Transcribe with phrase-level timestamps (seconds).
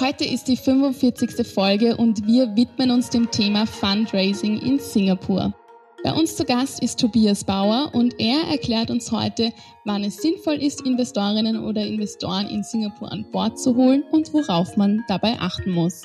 [0.00, 1.46] Heute ist die 45.
[1.46, 5.52] Folge und wir widmen uns dem Thema Fundraising in Singapur.
[6.02, 9.52] Bei uns zu Gast ist Tobias Bauer und er erklärt uns heute,
[9.84, 14.74] wann es sinnvoll ist, Investorinnen oder Investoren in Singapur an Bord zu holen und worauf
[14.78, 16.04] man dabei achten muss.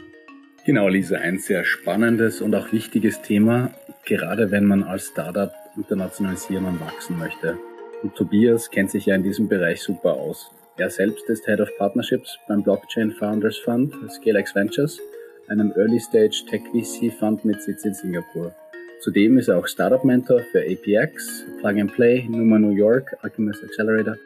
[0.65, 3.71] Genau, Lisa, ein sehr spannendes und auch wichtiges Thema,
[4.03, 7.57] gerade wenn man als Startup internationalisieren und wachsen möchte.
[8.03, 10.51] Und Tobias kennt sich ja in diesem Bereich super aus.
[10.77, 14.99] Er selbst ist Head of Partnerships beim Blockchain Founders Fund, ScaleX Ventures,
[15.47, 18.53] einem Early Stage Tech VC Fund mit Sitz in Singapur.
[18.99, 23.63] Zudem ist er auch Startup Mentor für APX, Plug and Play, Numa New York, Alchemist
[23.63, 24.17] Accelerator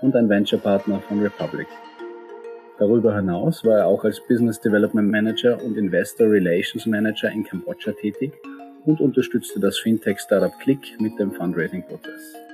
[0.00, 1.66] und ein Venture Partner von Republic.
[2.78, 7.90] Darüber hinaus war er auch als Business Development Manager und Investor Relations Manager in Kambodscha
[7.90, 8.32] tätig
[8.84, 12.45] und unterstützte das Fintech Startup Click mit dem Fundraising-Prozess.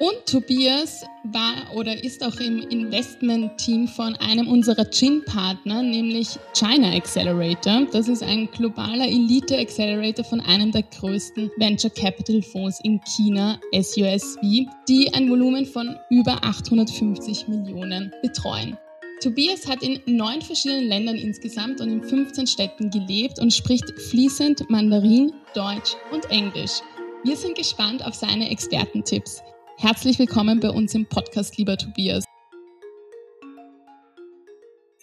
[0.00, 7.86] Und Tobias war oder ist auch im Investment-Team von einem unserer Gin-Partner, nämlich China Accelerator.
[7.92, 14.40] Das ist ein globaler Elite-Accelerator von einem der größten Venture Capital Fonds in China, SUSV,
[14.88, 18.76] die ein Volumen von über 850 Millionen betreuen.
[19.22, 24.68] Tobias hat in neun verschiedenen Ländern insgesamt und in 15 Städten gelebt und spricht fließend
[24.68, 26.80] Mandarin, Deutsch und Englisch.
[27.22, 29.40] Wir sind gespannt auf seine Expertentipps.
[29.76, 32.24] Herzlich willkommen bei uns im Podcast, lieber Tobias.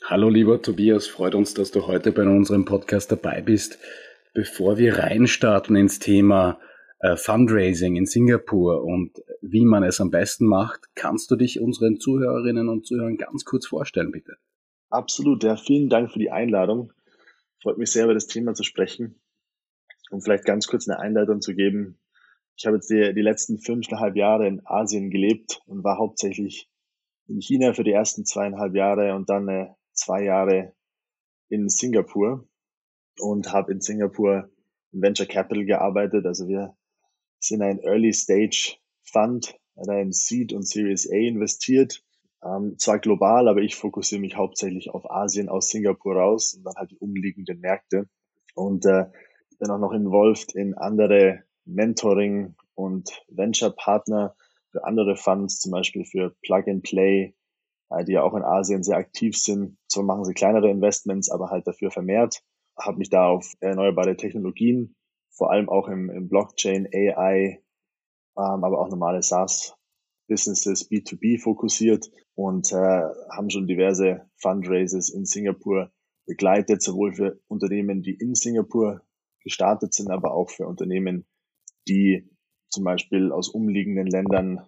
[0.05, 3.79] Hallo, lieber Tobias, freut uns, dass du heute bei unserem Podcast dabei bist.
[4.33, 6.57] Bevor wir reinstarten ins Thema
[6.99, 11.99] äh, Fundraising in Singapur und wie man es am besten macht, kannst du dich unseren
[11.99, 14.37] Zuhörerinnen und Zuhörern ganz kurz vorstellen, bitte?
[14.89, 16.93] Absolut, ja, vielen Dank für die Einladung.
[17.61, 19.21] Freut mich sehr, über das Thema zu sprechen.
[20.11, 21.97] Um vielleicht ganz kurz eine Einleitung zu geben,
[22.55, 26.69] ich habe jetzt die, die letzten fünfeinhalb Jahre in Asien gelebt und war hauptsächlich
[27.27, 30.73] in China für die ersten zweieinhalb Jahre und dann äh, zwei Jahre
[31.49, 32.47] in Singapur
[33.19, 34.49] und habe in Singapur
[34.91, 36.25] in Venture Capital gearbeitet.
[36.25, 36.75] Also wir
[37.39, 42.03] sind ein Early Stage Fund, da in Seed und Series A investiert.
[42.43, 46.75] Ähm, zwar global, aber ich fokussiere mich hauptsächlich auf Asien aus Singapur raus und dann
[46.75, 48.09] halt die umliegenden Märkte.
[48.55, 49.05] Und äh,
[49.61, 54.35] bin auch noch involviert in andere Mentoring und Venture-Partner
[54.71, 57.35] für andere Funds, zum Beispiel für Plug and Play,
[57.89, 59.77] äh, die ja auch in Asien sehr aktiv sind.
[59.87, 62.43] So machen sie kleinere Investments, aber halt dafür vermehrt.
[62.77, 64.95] Habe mich da auf erneuerbare Technologien,
[65.29, 67.61] vor allem auch im, im Blockchain, AI,
[68.37, 69.75] ähm, aber auch normale SaaS
[70.27, 75.91] Businesses B2B fokussiert und äh, haben schon diverse Fundraises in Singapur
[76.25, 79.01] begleitet, sowohl für Unternehmen, die in Singapur
[79.43, 81.25] gestartet sind, aber auch für Unternehmen,
[81.87, 82.29] die
[82.69, 84.61] zum Beispiel aus umliegenden Ländern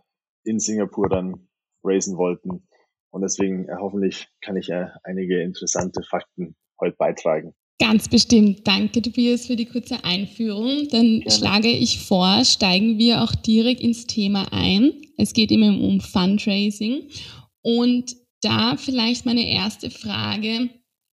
[0.43, 1.47] in Singapur dann
[1.83, 2.67] raisen wollten.
[3.11, 7.53] Und deswegen äh, hoffentlich kann ich äh, einige interessante Fakten heute beitragen.
[7.79, 8.67] Ganz bestimmt.
[8.67, 10.87] Danke, Tobias, für die kurze Einführung.
[10.89, 11.31] Dann Gerne.
[11.31, 14.93] schlage ich vor, steigen wir auch direkt ins Thema ein.
[15.17, 17.09] Es geht immer um Fundraising.
[17.61, 20.69] Und da vielleicht meine erste Frage.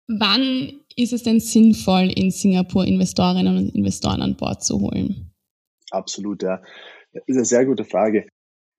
[0.07, 5.26] Wann ist es denn sinnvoll, in Singapur Investorinnen und Investoren an Bord zu holen?
[5.91, 6.61] Absolut, ja.
[7.13, 8.27] Das ist eine sehr gute Frage.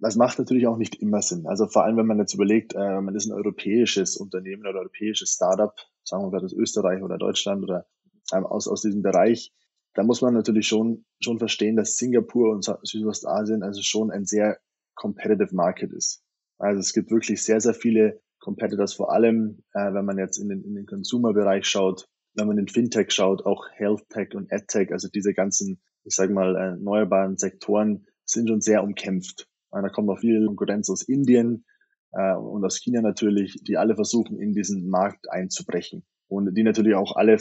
[0.00, 1.46] Das macht natürlich auch nicht immer Sinn.
[1.46, 5.31] Also vor allem, wenn man jetzt überlegt, äh, man ist ein europäisches Unternehmen oder europäisches
[5.31, 5.75] Startup,
[6.05, 7.87] sagen wir mal aus Österreich oder Deutschland oder
[8.32, 9.52] ähm, aus, aus diesem Bereich,
[9.94, 14.58] da muss man natürlich schon, schon verstehen, dass Singapur und Südostasien also schon ein sehr
[14.94, 16.22] competitive Market ist.
[16.58, 20.49] Also es gibt wirklich sehr, sehr viele Competitors, vor allem, äh, wenn man jetzt in
[20.49, 24.93] den, in den Consumer-Bereich schaut, wenn man in Fintech schaut, auch Health Tech und EdTech,
[24.93, 29.46] also diese ganzen ich sage mal, erneuerbaren Sektoren sind schon sehr umkämpft.
[29.70, 31.66] Da kommt auch viel Konkurrenz aus Indien
[32.12, 36.05] äh, und aus China natürlich, die alle versuchen, in diesen Markt einzubrechen.
[36.28, 37.38] und die natürlich auch alle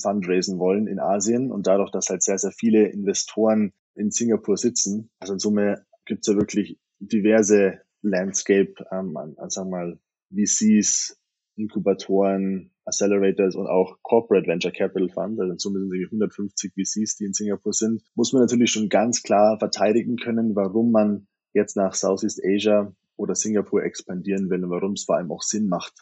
[0.00, 5.10] fundraisen wollen in Asien und dadurch, dass halt sehr, sehr viele Investoren in Singapur sitzen,
[5.18, 9.98] also in Summe gibt es ja wirklich diverse Landscape ähm, an, an, sagen wir mal,
[10.30, 11.18] VCs,
[11.56, 17.72] Inkubatoren, Accelerators und auch Corporate Venture Capital Fund, also es 150 VCs, die in Singapur
[17.72, 22.92] sind, muss man natürlich schon ganz klar verteidigen können, warum man jetzt nach Southeast Asia
[23.16, 25.94] oder Singapur expandieren will und warum es vor allem auch Sinn macht.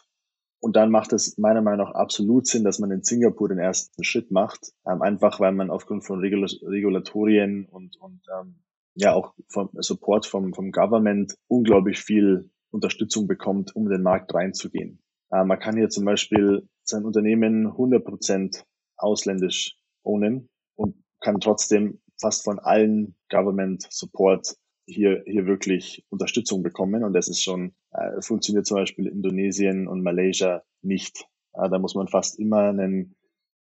[0.61, 4.03] Und dann macht es meiner Meinung nach absolut Sinn, dass man in Singapur den ersten
[4.03, 8.55] Schritt macht, ähm, einfach weil man aufgrund von Regul Regulatorien und, und ähm,
[8.95, 14.33] ja auch vom Support vom, vom Government unglaublich viel Unterstützung bekommt, um in den Markt
[14.33, 14.99] reinzugehen.
[15.31, 18.63] Äh, man kann hier zum Beispiel sein Unternehmen 100%
[18.97, 24.55] ausländisch ownen und kann trotzdem fast von allen Government Support
[24.85, 27.03] hier, hier wirklich Unterstützung bekommen.
[27.03, 31.25] Und das ist schon, äh, funktioniert zum Beispiel in Indonesien und Malaysia nicht.
[31.53, 33.15] Äh, da muss man fast immer einen,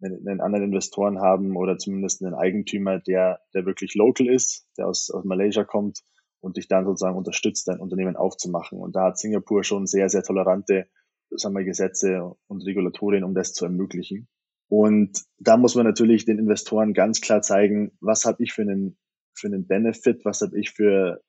[0.01, 4.87] einen, einen anderen Investoren haben oder zumindest einen Eigentümer, der, der wirklich local ist, der
[4.87, 6.01] aus, aus Malaysia kommt
[6.41, 8.79] und dich dann sozusagen unterstützt, dein Unternehmen aufzumachen.
[8.79, 10.87] Und da hat Singapur schon sehr, sehr tolerante
[11.35, 14.27] sagen wir, Gesetze und Regulatorien, um das zu ermöglichen.
[14.67, 18.97] Und da muss man natürlich den Investoren ganz klar zeigen, was habe ich für einen
[19.33, 21.21] für einen Benefit, was habe ich für,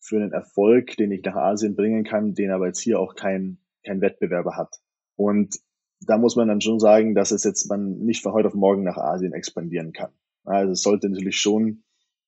[0.00, 3.58] für einen Erfolg, den ich nach Asien bringen kann, den aber jetzt hier auch kein,
[3.84, 4.80] kein Wettbewerber hat.
[5.16, 5.58] Und
[6.00, 8.84] da muss man dann schon sagen, dass es jetzt man nicht von heute auf morgen
[8.84, 10.12] nach Asien expandieren kann.
[10.44, 11.82] Also es sollte natürlich schon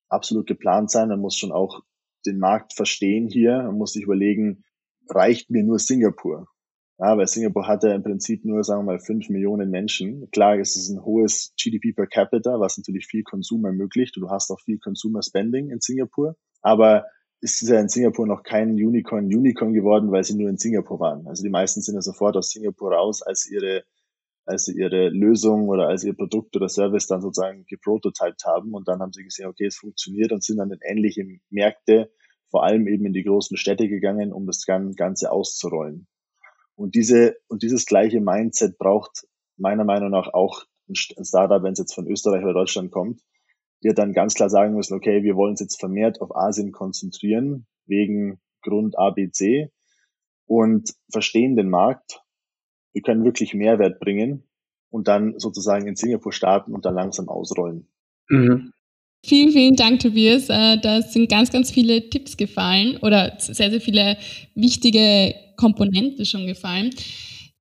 [0.08, 1.08] absolut geplant sein.
[1.08, 1.82] Man muss schon auch
[2.26, 3.62] den Markt verstehen hier.
[3.62, 4.64] Man muss sich überlegen,
[5.08, 6.48] reicht mir nur Singapur?
[7.00, 10.28] Ja, weil Singapur hat ja im Prinzip nur, sagen wir mal, fünf Millionen Menschen.
[10.32, 14.16] Klar, es ist ein hohes GDP per capita, was natürlich viel Konsum ermöglicht.
[14.16, 16.36] Und du hast auch viel Consumer Spending in Singapur.
[16.60, 17.06] Aber
[17.40, 20.98] es ist ja in Singapur noch kein Unicorn Unicorn geworden, weil sie nur in Singapur
[20.98, 21.28] waren.
[21.28, 23.84] Also die meisten sind ja sofort aus Singapur raus, als ihre,
[24.44, 28.74] als sie ihre Lösung oder als ihr Produkt oder Service dann sozusagen geprototyped haben.
[28.74, 32.10] Und dann haben sie gesehen, okay, es funktioniert und sind dann in ähnliche Märkte,
[32.50, 36.08] vor allem eben in die großen Städte gegangen, um das Ganze auszurollen.
[36.78, 39.26] Und diese, und dieses gleiche Mindset braucht
[39.56, 43.20] meiner Meinung nach auch ein Startup, wenn es jetzt von Österreich oder Deutschland kommt,
[43.82, 47.66] die dann ganz klar sagen müssen, okay, wir wollen uns jetzt vermehrt auf Asien konzentrieren,
[47.86, 49.72] wegen Grund ABC
[50.46, 52.22] und verstehen den Markt.
[52.92, 54.48] Wir können wirklich Mehrwert bringen
[54.88, 57.88] und dann sozusagen in Singapur starten und dann langsam ausrollen.
[58.28, 58.72] Mhm.
[59.24, 60.48] Vielen, vielen Dank, Tobias.
[60.48, 64.16] Äh, da sind ganz, ganz viele Tipps gefallen oder sehr, sehr viele
[64.54, 66.90] wichtige Komponente schon gefallen.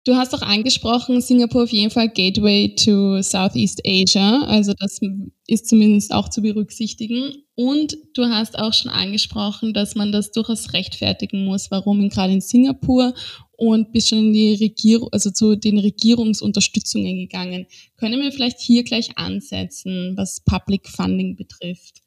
[0.05, 4.43] Du hast auch angesprochen, Singapur auf jeden Fall Gateway to Southeast Asia.
[4.43, 5.01] Also das
[5.47, 7.33] ist zumindest auch zu berücksichtigen.
[7.55, 12.39] Und du hast auch schon angesprochen, dass man das durchaus rechtfertigen muss, warum gerade in
[12.39, 13.13] Singapur
[13.57, 17.65] und bist schon in die Regierung, also zu den Regierungsunterstützungen gegangen.
[17.97, 22.01] Können wir vielleicht hier gleich ansetzen, was Public Funding betrifft?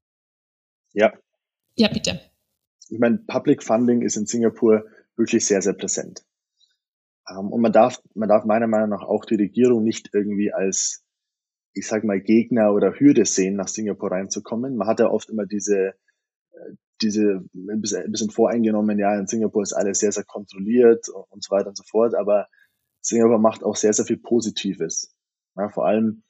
[0.92, 1.12] Ja.
[1.74, 2.20] Ja, bitte.
[2.88, 4.84] Ich meine, Public Funding ist in Singapur
[5.16, 6.24] wirklich sehr, sehr präsent.
[7.28, 11.04] Ähm, und man darf, man darf meiner Meinung nach auch die Regierung nicht irgendwie als,
[11.72, 14.76] ich sag mal, Gegner oder Hürde sehen, nach Singapur reinzukommen.
[14.76, 15.94] Man hat ja oft immer diese,
[16.52, 21.50] äh, diese ein bisschen voreingenommen, ja, in Singapur ist alles sehr, sehr kontrolliert und so
[21.50, 22.46] weiter und so fort, aber
[23.00, 25.14] Singapur macht auch sehr, sehr viel Positives.
[25.56, 26.22] Ja, vor allem,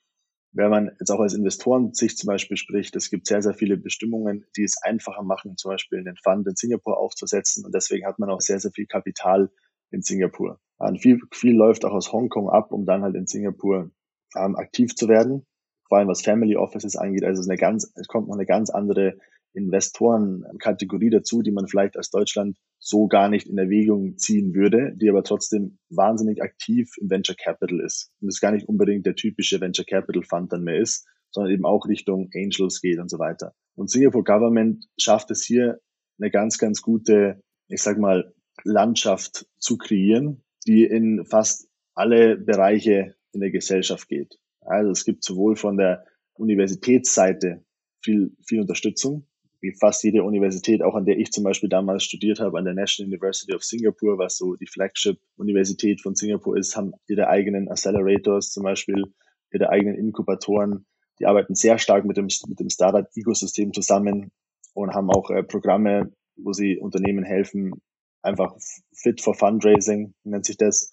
[0.53, 3.77] wenn man jetzt auch als Investoren sich zum Beispiel spricht, es gibt sehr, sehr viele
[3.77, 7.65] Bestimmungen, die es einfacher machen, zum Beispiel einen Fund in Singapur aufzusetzen.
[7.65, 9.51] Und deswegen hat man auch sehr, sehr viel Kapital
[9.91, 10.59] in Singapur.
[10.79, 13.91] Und viel, viel läuft auch aus Hongkong ab, um dann halt in Singapur
[14.37, 15.47] ähm, aktiv zu werden.
[15.89, 17.25] Vor allem was Family Offices angeht.
[17.25, 19.19] Also es, ist eine ganz, es kommt noch eine ganz andere
[19.53, 25.09] Investorenkategorie dazu, die man vielleicht als Deutschland so gar nicht in Erwägung ziehen würde, die
[25.11, 28.11] aber trotzdem wahnsinnig aktiv im Venture Capital ist.
[28.21, 31.65] Und es gar nicht unbedingt der typische Venture Capital Fund dann mehr ist, sondern eben
[31.67, 33.55] auch Richtung Angels geht und so weiter.
[33.75, 35.81] Und Singapore Government schafft es hier
[36.19, 38.33] eine ganz, ganz gute, ich sag mal,
[38.65, 44.39] Landschaft zu kreieren, die in fast alle Bereiche in der Gesellschaft geht.
[44.61, 46.05] Also es gibt sowohl von der
[46.35, 47.65] Universitätsseite
[48.03, 49.27] viel, viel Unterstützung,
[49.61, 52.75] wie fast jede Universität, auch an der ich zum Beispiel damals studiert habe, an der
[52.75, 58.51] National University of Singapore, was so die Flagship-Universität von Singapur ist, haben ihre eigenen Accelerators
[58.51, 59.05] zum Beispiel,
[59.53, 60.87] ihre eigenen Inkubatoren.
[61.19, 64.31] Die arbeiten sehr stark mit dem, mit dem Startup-Ecosystem zusammen
[64.73, 67.83] und haben auch äh, Programme, wo sie Unternehmen helfen,
[68.23, 68.55] einfach
[68.95, 70.91] fit for Fundraising nennt sich das.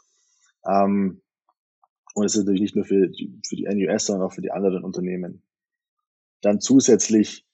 [0.67, 1.21] Ähm,
[2.13, 4.51] und es ist natürlich nicht nur für die, für die NUS, sondern auch für die
[4.51, 5.43] anderen Unternehmen.
[6.41, 7.46] Dann zusätzlich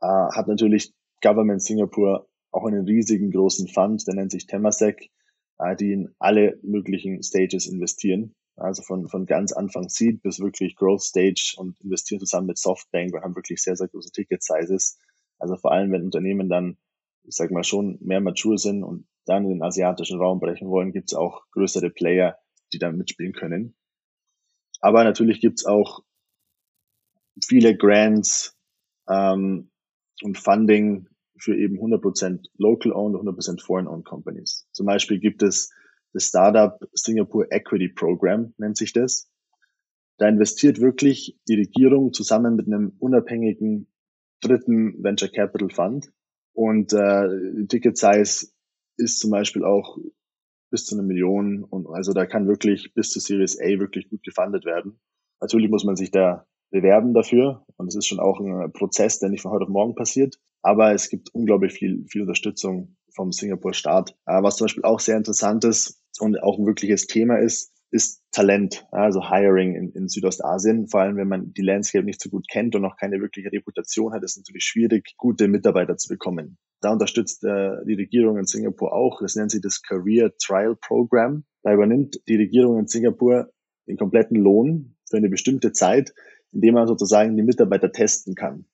[0.00, 0.92] äh, hat natürlich
[1.22, 5.10] Government Singapore auch einen riesigen großen Fund, der nennt sich Temasek,
[5.58, 8.34] äh, die in alle möglichen Stages investieren.
[8.56, 13.14] Also von, von ganz Anfang Seed bis wirklich Growth Stage und investieren zusammen mit Softbank
[13.14, 14.98] und haben wirklich sehr, sehr große Ticket Sizes.
[15.38, 16.76] Also vor allem, wenn Unternehmen dann,
[17.22, 20.92] ich sag mal, schon mehr mature sind und dann in den asiatischen Raum brechen wollen,
[20.92, 22.38] gibt es auch größere Player,
[22.72, 23.74] die da mitspielen können.
[24.80, 26.00] Aber natürlich gibt es auch
[27.42, 28.58] viele Grants
[29.08, 29.70] ähm,
[30.22, 31.06] und Funding
[31.38, 34.66] für eben 100% local owned und 100% foreign owned companies.
[34.72, 35.70] Zum Beispiel gibt es
[36.12, 39.30] das Startup Singapore Equity Program, nennt sich das.
[40.18, 43.86] Da investiert wirklich die Regierung zusammen mit einem unabhängigen
[44.40, 46.12] dritten Venture Capital Fund.
[46.52, 48.48] Und äh, Ticket Size
[48.96, 49.96] ist zum Beispiel auch
[50.70, 51.64] bis zu einer Million.
[51.64, 55.00] Und also da kann wirklich bis zu Series A wirklich gut gefundet werden.
[55.40, 57.64] Natürlich muss man sich da bewerben dafür.
[57.76, 60.38] Und es ist schon auch ein Prozess, der nicht von heute auf morgen passiert.
[60.62, 64.16] Aber es gibt unglaublich viel, viel Unterstützung vom Singapur-Staat.
[64.26, 68.22] Äh, was zum Beispiel auch sehr interessant ist und auch ein wirkliches Thema ist, ist
[68.30, 70.86] Talent, also Hiring in, in Südostasien.
[70.86, 74.12] Vor allem, wenn man die Landscape nicht so gut kennt und noch keine wirkliche Reputation
[74.12, 76.56] hat, ist es natürlich schwierig, gute Mitarbeiter zu bekommen.
[76.80, 79.20] Da unterstützt äh, die Regierung in Singapur auch.
[79.20, 81.44] Das nennt sie das Career Trial Program.
[81.62, 83.50] Da übernimmt die Regierung in Singapur
[83.88, 86.14] den kompletten Lohn für eine bestimmte Zeit,
[86.52, 88.66] indem man sozusagen die Mitarbeiter testen kann.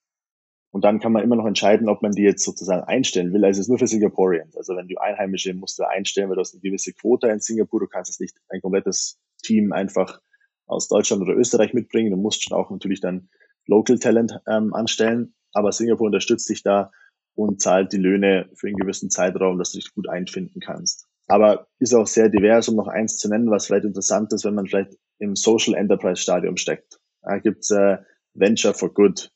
[0.71, 3.45] Und dann kann man immer noch entscheiden, ob man die jetzt sozusagen einstellen will.
[3.45, 4.57] Also es ist nur für Singaporeans.
[4.57, 7.81] Also wenn du Einheimische musst du einstellen, weil du hast eine gewisse Quote in Singapur.
[7.81, 10.21] Du kannst es nicht ein komplettes Team einfach
[10.67, 12.11] aus Deutschland oder Österreich mitbringen.
[12.11, 13.31] Du musst schon auch natürlich dann
[13.67, 15.35] Local Talent ähm, anstellen.
[15.53, 16.91] Aber Singapur unterstützt dich da
[17.35, 21.07] und zahlt die Löhne für einen gewissen Zeitraum, dass du dich gut einfinden kannst.
[21.27, 24.55] Aber ist auch sehr divers, um noch eins zu nennen, was vielleicht interessant ist, wenn
[24.55, 27.01] man vielleicht im Social Enterprise Stadium steckt.
[27.27, 27.99] Da gibt's äh,
[28.35, 29.33] Venture for Good.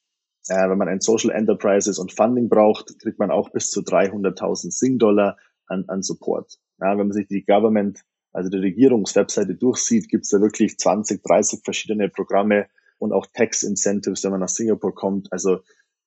[0.48, 4.70] Äh, wenn man ein Social Enterprises und Funding braucht, kriegt man auch bis zu 300.000
[4.70, 6.58] Sing-Dollar an, an Support.
[6.80, 8.00] Ja, wenn man sich die Government,
[8.32, 12.68] also die Regierungswebseite durchsieht, gibt es da wirklich 20, 30 verschiedene Programme
[12.98, 15.32] und auch Tax Incentives, wenn man nach Singapur kommt.
[15.32, 15.58] Also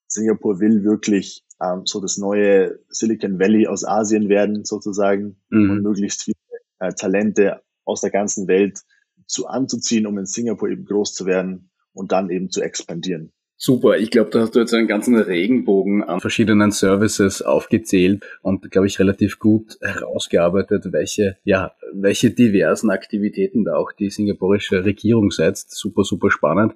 [0.07, 5.69] Singapur will wirklich ähm, so das neue Silicon Valley aus Asien werden, sozusagen, mhm.
[5.69, 6.37] und möglichst viele
[6.79, 8.79] äh, Talente aus der ganzen Welt
[9.27, 13.31] zu anzuziehen, um in Singapur eben groß zu werden und dann eben zu expandieren.
[13.55, 18.69] Super, ich glaube, da hast du jetzt einen ganzen Regenbogen an verschiedenen Services aufgezählt und,
[18.71, 25.31] glaube ich, relativ gut herausgearbeitet, welche, ja, welche diversen Aktivitäten da auch die singapurische Regierung
[25.31, 25.71] setzt.
[25.71, 26.73] Super, super spannend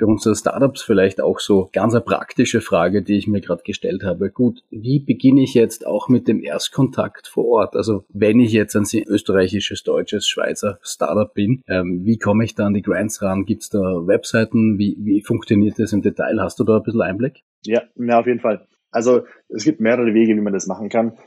[0.00, 4.02] für unsere Startups vielleicht auch so ganz eine praktische Frage, die ich mir gerade gestellt
[4.02, 4.30] habe.
[4.30, 7.76] Gut, wie beginne ich jetzt auch mit dem Erstkontakt vor Ort?
[7.76, 12.66] Also wenn ich jetzt ein österreichisches, deutsches, Schweizer Startup bin, ähm, wie komme ich da
[12.66, 13.44] an die Grants ran?
[13.44, 14.78] Gibt es da Webseiten?
[14.78, 16.40] Wie, wie funktioniert das im Detail?
[16.40, 17.42] Hast du da ein bisschen Einblick?
[17.66, 18.66] Ja, ja, auf jeden Fall.
[18.90, 21.18] Also es gibt mehrere Wege, wie man das machen kann.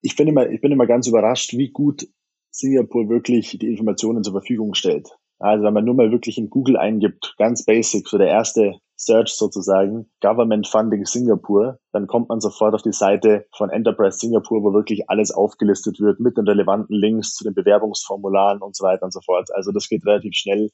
[0.00, 2.08] Ich bin immer, ich bin immer ganz überrascht, wie gut
[2.50, 5.10] Singapur wirklich die Informationen zur Verfügung stellt.
[5.42, 9.30] Also wenn man nur mal wirklich in Google eingibt, ganz basic, so der erste Search
[9.30, 14.72] sozusagen, Government Funding Singapur, dann kommt man sofort auf die Seite von Enterprise Singapur, wo
[14.72, 19.12] wirklich alles aufgelistet wird mit den relevanten Links zu den Bewerbungsformularen und so weiter und
[19.12, 19.48] so fort.
[19.52, 20.70] Also das geht relativ schnell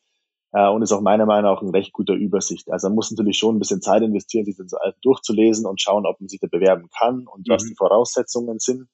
[0.53, 2.71] äh, und ist auch meiner Meinung nach ein recht guter Übersicht.
[2.71, 6.21] Also man muss natürlich schon ein bisschen Zeit investieren, sich das durchzulesen und schauen, ob
[6.21, 7.53] man sich da bewerben kann und mhm.
[7.53, 8.87] was die Voraussetzungen sind.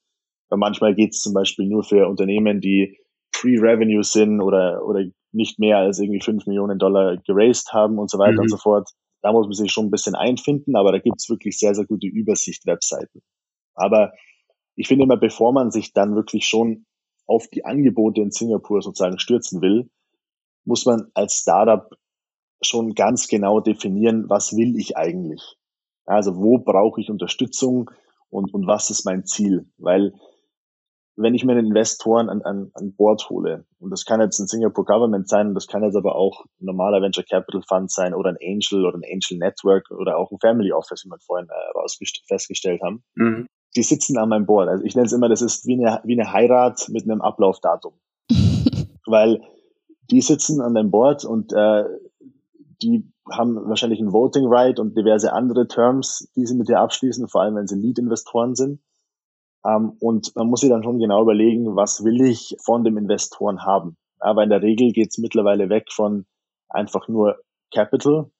[0.50, 2.96] Weil manchmal geht es zum Beispiel nur für Unternehmen, die
[3.32, 5.04] Pre-Revenue sind oder, oder
[5.34, 8.40] nicht mehr als irgendwie fünf Millionen Dollar geraced haben und so weiter mhm.
[8.40, 8.88] und so fort.
[9.22, 12.06] Da muss man sich schon ein bisschen einfinden, aber da gibt's wirklich sehr, sehr gute
[12.06, 13.22] Übersicht-Webseiten.
[13.74, 14.12] Aber
[14.76, 16.86] ich finde immer, bevor man sich dann wirklich schon
[17.26, 19.88] auf die Angebote in Singapur sozusagen stürzen will,
[20.64, 21.88] muss man als Startup
[22.62, 25.56] schon ganz genau definieren, was will ich eigentlich?
[26.06, 27.90] Also wo brauche ich Unterstützung
[28.30, 29.70] und, und was ist mein Ziel?
[29.78, 30.14] Weil
[31.16, 34.46] wenn ich mir einen Investoren an, an, an Bord hole, und das kann jetzt ein
[34.46, 38.30] Singapore Government sein, das kann jetzt aber auch ein normaler Venture Capital Fund sein oder
[38.30, 42.06] ein Angel oder ein Angel Network oder auch ein Family Office, wie wir vorhin äh,
[42.26, 43.04] festgestellt haben.
[43.14, 43.46] Mhm.
[43.76, 44.68] Die sitzen an meinem Board.
[44.68, 47.94] Also ich nenne es immer, das ist wie eine, wie eine Heirat mit einem Ablaufdatum.
[49.06, 49.42] Weil
[50.10, 51.84] die sitzen an dem Board und äh,
[52.82, 57.28] die haben wahrscheinlich ein Voting Right und diverse andere Terms, die sie mit dir abschließen,
[57.28, 58.80] vor allem wenn sie Lead-Investoren sind.
[59.66, 63.64] Ähm, und man muss sich dann schon genau überlegen, was will ich von dem Investoren
[63.64, 63.96] haben.
[64.20, 66.26] Aber in der Regel geht es mittlerweile weg von
[66.68, 67.38] einfach nur
[67.72, 68.30] Capital,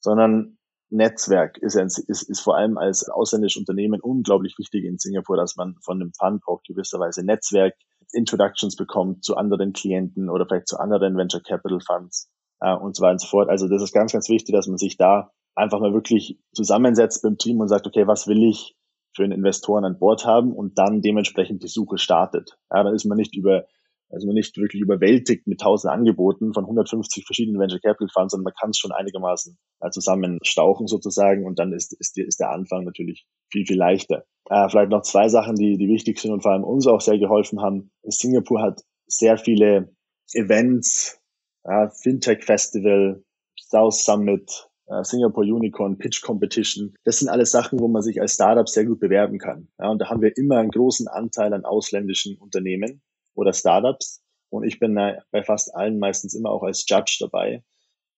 [0.00, 0.58] sondern
[0.90, 5.76] Netzwerk ist, ist, ist vor allem als ausländisches Unternehmen unglaublich wichtig in Singapur, dass man
[5.82, 7.74] von dem Fund auch gewisserweise Netzwerk,
[8.12, 12.28] Introductions bekommt zu anderen Klienten oder vielleicht zu anderen Venture Capital Funds
[12.60, 13.48] äh, und so weiter und so fort.
[13.48, 17.38] Also das ist ganz, ganz wichtig, dass man sich da einfach mal wirklich zusammensetzt beim
[17.38, 18.74] Team und sagt, okay, was will ich
[19.14, 22.58] für einen Investoren an Bord haben und dann dementsprechend die Suche startet.
[22.72, 23.66] Ja, dann ist man nicht über
[24.12, 28.44] Also man nicht wirklich überwältigt mit tausend Angeboten von 150 verschiedenen Venture Capital Funds, sondern
[28.44, 29.56] man kann es schon einigermaßen
[29.90, 34.24] zusammenstauchen sozusagen und dann ist, ist, ist der Anfang natürlich viel, viel leichter.
[34.48, 37.18] Äh, vielleicht noch zwei Sachen, die, die wichtig sind und vor allem uns auch sehr
[37.18, 37.90] geholfen haben.
[38.02, 39.94] Singapur hat sehr viele
[40.32, 41.20] Events,
[41.64, 43.22] äh, Fintech Festival,
[43.58, 46.94] South Summit, äh, Singapore Unicorn, Pitch Competition.
[47.04, 49.68] Das sind alles Sachen, wo man sich als Startup sehr gut bewerben kann.
[49.78, 53.00] Ja, und da haben wir immer einen großen Anteil an ausländischen Unternehmen
[53.34, 54.22] oder Startups.
[54.50, 57.62] Und ich bin bei fast allen meistens immer auch als Judge dabei.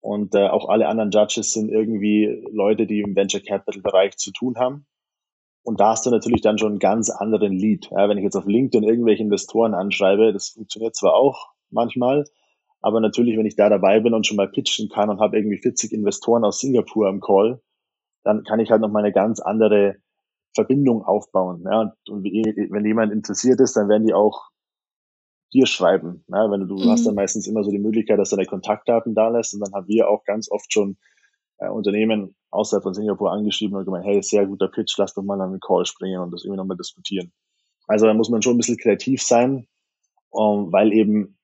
[0.01, 4.33] Und äh, auch alle anderen Judges sind irgendwie Leute, die im Venture Capital Bereich zu
[4.33, 4.87] tun haben.
[5.63, 7.89] Und da hast du natürlich dann schon einen ganz anderen Lead.
[7.91, 12.25] Ja, wenn ich jetzt auf LinkedIn irgendwelche Investoren anschreibe, das funktioniert zwar auch manchmal,
[12.83, 15.59] aber natürlich, wenn ich da dabei bin und schon mal pitchen kann und habe irgendwie
[15.59, 17.63] 40 Investoren aus Singapur am Call,
[18.25, 19.97] dann kann ich halt noch mal eine ganz andere
[20.55, 21.65] Verbindung aufbauen.
[21.65, 24.51] Ja, und wenn jemand interessiert ist, dann werden die auch
[25.53, 26.25] dir schreiben.
[26.29, 26.91] Ja, wenn du, du mhm.
[26.91, 29.73] hast dann meistens immer so die Möglichkeit, dass du deine Kontaktdaten da lässt und dann
[29.75, 30.97] haben wir auch ganz oft schon
[31.59, 35.41] äh, Unternehmen außerhalb von Singapur angeschrieben und gemeint, hey, sehr guter Pitch, lass doch mal
[35.41, 37.33] an den Call springen und das irgendwie nochmal diskutieren.
[37.87, 39.67] Also da muss man schon ein bisschen kreativ sein,
[40.31, 41.39] um, weil eben,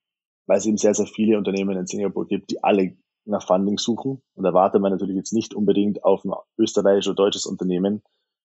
[0.49, 4.23] weil es eben sehr, sehr viele Unternehmen in Singapur gibt, die alle nach Funding suchen.
[4.35, 8.03] Und da wartet man natürlich jetzt nicht unbedingt auf ein österreichisches oder deutsches Unternehmen,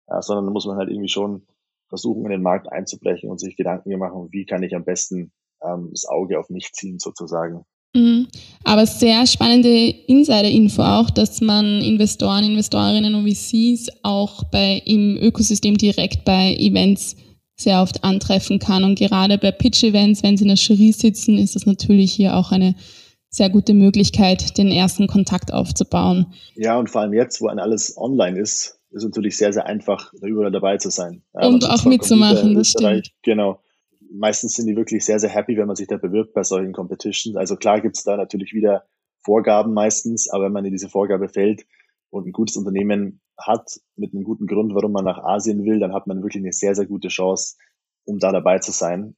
[0.08, 1.48] äh, sondern da muss man halt irgendwie schon
[1.90, 5.32] versuchen, in den Markt einzubrechen und sich Gedanken machen, wie kann ich am besten
[5.64, 7.66] ähm, das Auge auf mich ziehen sozusagen.
[7.96, 8.28] Mhm.
[8.64, 15.76] Aber sehr spannende Insider-Info auch, dass man Investoren, Investorinnen und VCs auch bei im Ökosystem
[15.76, 17.16] direkt bei Events
[17.60, 18.84] sehr oft antreffen kann.
[18.84, 22.52] Und gerade bei Pitch-Events, wenn sie in der Jury sitzen, ist das natürlich hier auch
[22.52, 22.76] eine
[23.30, 26.34] sehr gute Möglichkeit, den ersten Kontakt aufzubauen.
[26.56, 30.28] Ja, und vor allem jetzt, wo alles online ist, ist natürlich sehr, sehr einfach, da
[30.28, 31.22] überall dabei zu sein.
[31.36, 33.12] Ja, und auch mitzumachen, das stimmt.
[33.22, 33.60] Genau
[34.12, 37.36] meistens sind die wirklich sehr, sehr happy, wenn man sich da bewirbt bei solchen Competitions.
[37.36, 38.86] Also klar gibt's da natürlich wieder
[39.24, 41.66] Vorgaben meistens, aber wenn man in diese Vorgabe fällt
[42.10, 45.94] und ein gutes Unternehmen hat, mit einem guten Grund, warum man nach Asien will, dann
[45.94, 47.56] hat man wirklich eine sehr, sehr gute Chance,
[48.06, 49.16] um da dabei zu sein.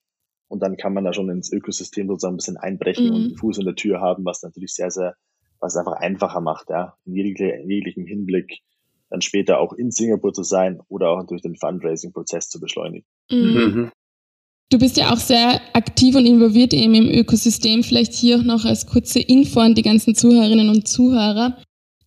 [0.47, 3.13] Und dann kann man da schon ins Ökosystem sozusagen ein bisschen einbrechen mhm.
[3.13, 5.15] und einen Fuß in der Tür haben, was natürlich sehr, sehr,
[5.59, 8.59] was es einfach einfacher macht, ja, in, jeglichem Hinblick
[9.09, 13.05] dann später auch in Singapur zu sein oder auch durch den Fundraising-Prozess zu beschleunigen.
[13.29, 13.37] Mhm.
[13.39, 13.91] mhm.
[14.71, 17.83] Du bist ja auch sehr aktiv und involviert eben im Ökosystem.
[17.83, 21.61] Vielleicht hier auch noch als kurze Info an die ganzen Zuhörerinnen und Zuhörer,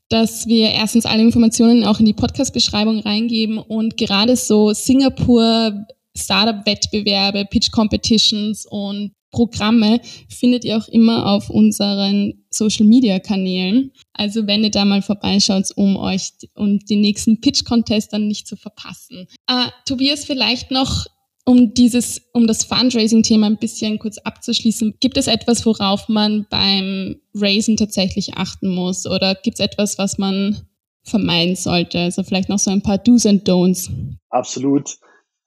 [0.09, 5.87] dass wir erstens alle Informationen auch in die Podcast-Beschreibung reingeben und gerade so Singapur
[6.17, 13.91] Startup-Wettbewerbe, Pitch-Competitions und Programme findet ihr auch immer auf unseren Social-Media-Kanälen.
[14.13, 18.55] Also wenn ihr da mal vorbeischaut, um euch und den nächsten Pitch-Contest dann nicht zu
[18.55, 19.27] verpassen.
[19.49, 21.07] Äh, Tobias, vielleicht noch
[21.45, 27.17] um dieses, um das Fundraising-Thema ein bisschen kurz abzuschließen, gibt es etwas, worauf man beim
[27.35, 29.07] Raisen tatsächlich achten muss?
[29.07, 30.67] Oder gibt es etwas, was man
[31.03, 31.99] vermeiden sollte?
[31.99, 33.91] Also vielleicht noch so ein paar Do's and Don'ts.
[34.31, 34.97] Absolut.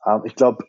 [0.06, 0.66] Ähm, ich glaube,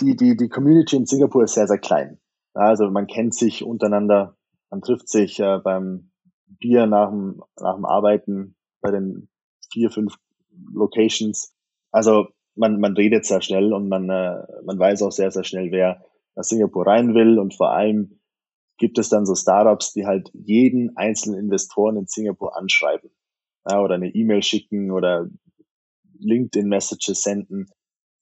[0.00, 2.18] die, die, die Community in Singapur ist sehr, sehr klein.
[2.54, 4.36] Also man kennt sich untereinander,
[4.70, 6.10] man trifft sich äh, beim
[6.46, 9.28] Bier nach dem, nach dem Arbeiten bei den
[9.72, 10.16] vier, fünf
[10.72, 11.54] Locations.
[11.92, 15.70] Also man, man redet sehr schnell und man, äh, man weiß auch sehr, sehr schnell,
[15.70, 17.38] wer nach Singapur rein will.
[17.38, 18.20] Und vor allem
[18.78, 23.10] gibt es dann so Startups, die halt jeden einzelnen Investoren in Singapur anschreiben
[23.68, 25.28] ja, oder eine E-Mail schicken oder
[26.18, 27.68] LinkedIn-Messages senden.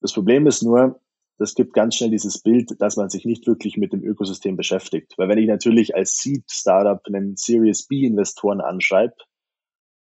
[0.00, 1.00] Das Problem ist nur,
[1.38, 5.14] das gibt ganz schnell dieses Bild, dass man sich nicht wirklich mit dem Ökosystem beschäftigt.
[5.16, 9.14] Weil wenn ich natürlich als Seed-Startup einen Series B-Investoren anschreibe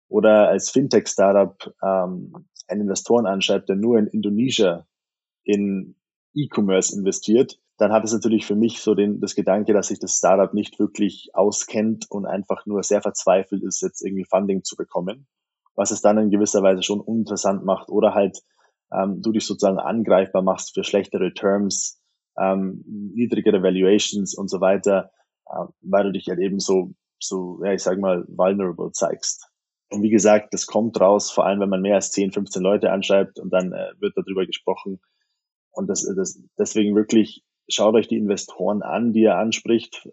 [0.10, 4.84] oder als Fintech-Startup ähm, einen Investoren anschreibt, der nur in Indonesien
[5.44, 5.96] in
[6.34, 10.18] E-Commerce investiert, dann hat es natürlich für mich so den, das Gedanke, dass sich das
[10.18, 15.28] Startup nicht wirklich auskennt und einfach nur sehr verzweifelt ist, jetzt irgendwie Funding zu bekommen,
[15.76, 18.42] was es dann in gewisser Weise schon uninteressant macht oder halt
[18.92, 22.02] ähm, du dich sozusagen angreifbar machst für schlechtere Terms,
[22.38, 25.12] ähm, niedrigere Valuations und so weiter,
[25.46, 29.50] äh, weil du dich halt eben so, so, ja, ich sag mal, vulnerable zeigst.
[29.90, 32.92] Und wie gesagt, das kommt raus, vor allem wenn man mehr als 10, 15 Leute
[32.92, 35.00] anschreibt und dann äh, wird darüber gesprochen.
[35.72, 40.10] Und das, das, deswegen wirklich schaut euch die Investoren an, die er anspricht.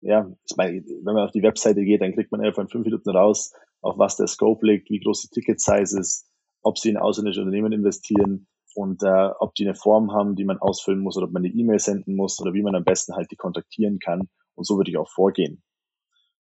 [0.00, 2.84] Ja, ich meine, wenn man auf die Webseite geht, dann kriegt man einfach in fünf
[2.84, 6.28] Minuten raus, auf was der Scope liegt, wie groß die Ticket Size ist,
[6.62, 10.58] ob sie in ausländische Unternehmen investieren und äh, ob die eine Form haben, die man
[10.58, 13.30] ausfüllen muss oder ob man eine E-Mail senden muss oder wie man am besten halt
[13.30, 14.28] die kontaktieren kann.
[14.54, 15.62] Und so würde ich auch vorgehen.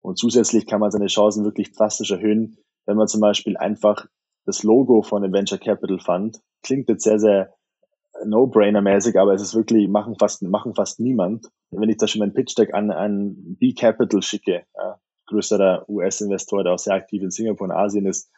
[0.06, 4.06] Und zusätzlich kann man seine Chancen wirklich drastisch erhöhen, wenn man zum Beispiel einfach
[4.46, 7.54] das Logo von einem Venture Capital Fund klingt jetzt sehr, sehr
[8.24, 11.50] No-Brainer-mäßig, aber es ist wirklich, machen fast, machen fast niemand.
[11.72, 16.80] Wenn ich da schon mein Pitch-Deck an, an B-Capital schicke, ja, größerer US-Investor, der auch
[16.80, 18.32] sehr aktiv in Singapur und Asien ist,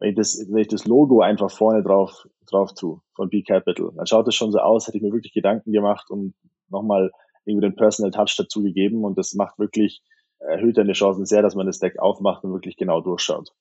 [0.00, 4.06] wenn ich das, wenn ich das Logo einfach vorne drauf, drauf tue von B-Capital, dann
[4.06, 6.34] schaut das schon so aus, hätte ich mir wirklich Gedanken gemacht und
[6.68, 7.12] nochmal
[7.44, 10.02] irgendwie den Personal Touch dazu gegeben und das macht wirklich,
[10.48, 13.52] erhöht deine Chancen sehr, dass man das Deck aufmacht und wirklich genau durchschaut.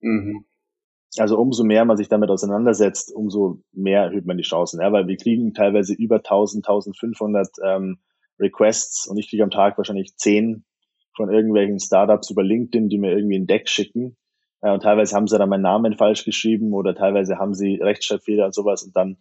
[0.00, 0.44] Mhm.
[1.18, 4.80] Also umso mehr man sich damit auseinandersetzt, umso mehr erhöht man die Chancen.
[4.80, 7.98] Ja, weil wir kriegen teilweise über 1000, 1500 ähm,
[8.38, 10.64] Requests und ich kriege am Tag wahrscheinlich 10
[11.14, 14.16] von irgendwelchen Startups über LinkedIn, die mir irgendwie ein Deck schicken.
[14.60, 18.46] Äh, und teilweise haben sie dann meinen Namen falsch geschrieben oder teilweise haben sie Rechtschreibfehler
[18.46, 18.82] und sowas.
[18.82, 19.16] Und dann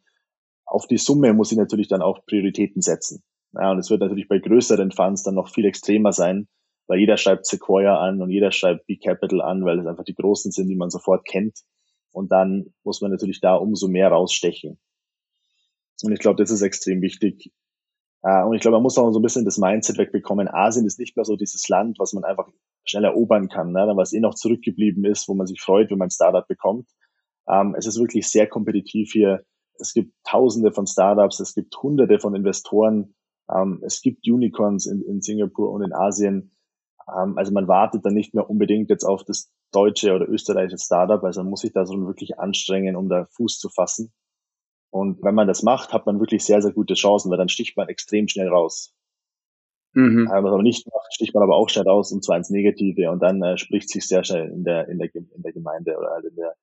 [0.66, 3.24] auf die Summe muss ich natürlich dann auch Prioritäten setzen.
[3.54, 6.48] Ja, und es wird natürlich bei größeren Funds dann noch viel extremer sein,
[6.88, 10.52] weil jeder schreibt Sequoia an und jeder schreibt B-Capital an, weil es einfach die großen
[10.52, 11.60] sind, die man sofort kennt.
[12.12, 14.80] Und dann muss man natürlich da umso mehr rausstechen.
[16.04, 17.52] Und ich glaube, das ist extrem wichtig.
[18.22, 20.48] Äh, und ich glaube, man muss auch so ein bisschen das Mindset wegbekommen.
[20.48, 22.50] Asien ist nicht mehr so dieses Land, was man einfach
[22.84, 23.92] schnell erobern kann, ne?
[23.96, 26.88] was eh noch zurückgeblieben ist, wo man sich freut, wenn man ein Startup bekommt.
[27.48, 29.44] Ähm, es ist wirklich sehr kompetitiv hier.
[29.78, 33.16] Es gibt Tausende von Startups, es gibt Hunderte von Investoren,
[33.54, 36.55] ähm, es gibt Unicorns in, in Singapur und in Asien.
[37.10, 41.24] Ähm, also man wartet dann nicht mehr unbedingt jetzt auf das deutsche oder österreichische Startup,
[41.24, 44.14] also man muss sich da so wirklich anstrengen, um da Fuß zu fassen.
[44.90, 47.76] Und wenn man das macht, hat man wirklich sehr, sehr gute Chancen, weil dann sticht
[47.76, 48.94] man extrem schnell raus.
[49.94, 50.30] Mhm.
[50.30, 52.50] Wenn man es aber nicht macht, sticht man aber auch schnell raus und zwar ins
[52.50, 55.98] Negative und dann äh, spricht sich sehr schnell in der, in der, in der Gemeinde
[55.98, 56.56] oder halt in der,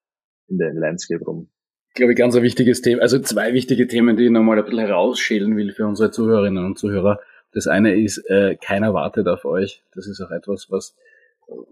[0.49, 1.51] in der Landscape rum.
[1.89, 4.81] Ich glaube, ganz ein wichtiges Thema, also zwei wichtige Themen, die ich nochmal ein bisschen
[4.81, 7.21] herausschälen will für unsere Zuhörerinnen und Zuhörer.
[7.53, 9.83] Das eine ist, äh, keiner wartet auf euch.
[9.95, 10.95] Das ist auch etwas, was,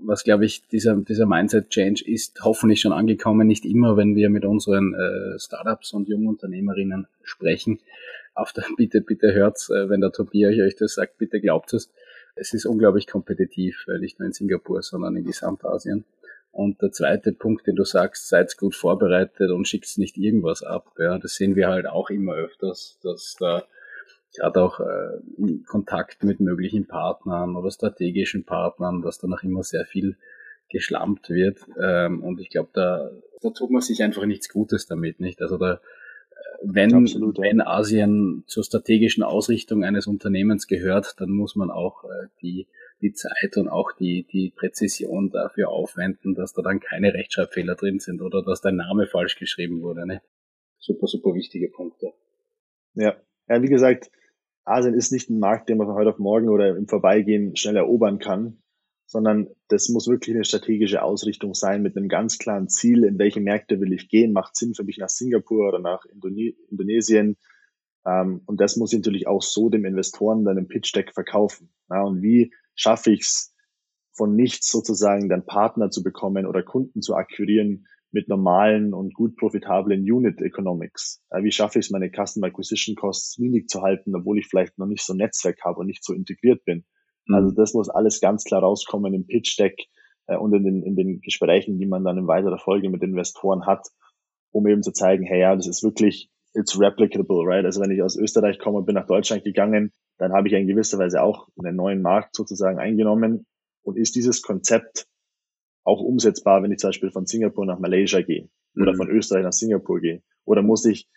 [0.00, 3.46] was glaube ich, dieser, dieser Mindset-Change ist hoffentlich schon angekommen.
[3.46, 7.80] Nicht immer, wenn wir mit unseren äh, Startups und jungen Unternehmerinnen sprechen.
[8.34, 11.90] Auf der, bitte, bitte hört's, äh, wenn der Tobias euch das sagt, bitte glaubt es.
[12.36, 16.04] Es ist unglaublich kompetitiv, äh, nicht nur in Singapur, sondern in Gesamtasien.
[16.52, 20.92] Und der zweite Punkt, den du sagst, seid gut vorbereitet und schickt nicht irgendwas ab.
[20.98, 23.64] Ja, das sehen wir halt auch immer öfters, dass da
[24.34, 29.62] gerade auch äh, in Kontakt mit möglichen Partnern oder strategischen Partnern, dass da noch immer
[29.62, 30.16] sehr viel
[30.70, 31.58] geschlampt wird.
[31.80, 35.42] Ähm, und ich glaube, da, da tut man sich einfach nichts Gutes damit, nicht?
[35.42, 35.78] Also da, äh,
[36.62, 37.44] wenn, Absolut, ja.
[37.44, 42.68] wenn Asien zur strategischen Ausrichtung eines Unternehmens gehört, dann muss man auch äh, die,
[43.02, 47.98] die Zeit und auch die, die Präzision dafür aufwenden, dass da dann keine Rechtschreibfehler drin
[47.98, 50.06] sind oder dass dein Name falsch geschrieben wurde.
[50.06, 50.22] Ne?
[50.78, 52.12] Super, super wichtige Punkte.
[52.94, 53.16] Ja,
[53.48, 54.10] ja wie gesagt,
[54.70, 57.76] Asien ist nicht ein Markt, den man von heute auf morgen oder im Vorbeigehen schnell
[57.76, 58.62] erobern kann,
[59.06, 63.40] sondern das muss wirklich eine strategische Ausrichtung sein mit einem ganz klaren Ziel, in welche
[63.40, 67.36] Märkte will ich gehen, macht Sinn für mich nach Singapur oder nach Indone Indonesien.
[68.06, 71.70] Ähm, und das muss ich natürlich auch so dem Investoren dann im Pitch Deck verkaufen.
[71.90, 73.54] Ja, und wie schaffe ich es
[74.12, 79.36] von nichts sozusagen dann Partner zu bekommen oder Kunden zu akquirieren, mit normalen und gut
[79.36, 81.22] profitablen Unit Economics.
[81.30, 84.86] wie schaffe ich es, meine Customer Acquisition Costs niedrig zu halten, obwohl ich vielleicht noch
[84.86, 86.84] nicht so ein Netzwerk habe und nicht so integriert bin.
[87.26, 87.34] Mhm.
[87.34, 89.76] Also das muss alles ganz klar rauskommen im Pitch Deck
[90.26, 93.66] äh, und in den, in den Gesprächen, die man dann in weiterer Folge mit Investoren
[93.66, 93.86] hat,
[94.52, 97.64] um eben zu zeigen, hey ja, das ist wirklich, it's replicable, right?
[97.64, 100.66] Also wenn ich aus Österreich komme und bin nach Deutschland gegangen, dann habe ich in
[100.66, 103.46] gewisser Weise auch einen neuen Markt sozusagen eingenommen
[103.82, 105.06] und ist dieses Konzept
[105.90, 108.96] auch umsetzbar, wenn ich zum Beispiel von Singapur nach Malaysia gehe oder mhm.
[108.96, 110.22] von Österreich nach Singapur gehe?
[110.44, 111.08] Oder muss ich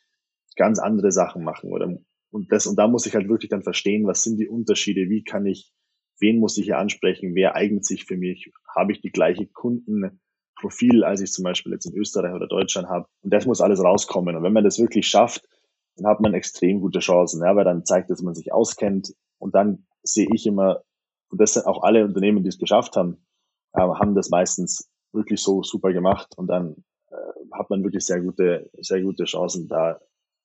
[0.56, 1.72] ganz andere Sachen machen?
[1.72, 1.98] Oder
[2.32, 5.08] und das und da muss ich halt wirklich dann verstehen, was sind die Unterschiede?
[5.08, 5.72] Wie kann ich,
[6.20, 7.36] wen muss ich hier ansprechen?
[7.36, 8.52] Wer eignet sich für mich?
[8.76, 13.06] Habe ich die gleiche Kundenprofil, als ich zum Beispiel jetzt in Österreich oder Deutschland habe?
[13.22, 14.36] Und das muss alles rauskommen.
[14.36, 15.48] Und wenn man das wirklich schafft,
[15.96, 19.14] dann hat man extrem gute Chancen, ja, weil dann zeigt, dass man sich auskennt.
[19.38, 20.82] Und dann sehe ich immer,
[21.30, 23.24] und das sind auch alle Unternehmen, die es geschafft haben,
[23.74, 27.16] äh, haben das meistens wirklich so super gemacht und dann äh,
[27.54, 30.00] hat man wirklich sehr gute, sehr gute Chancen, da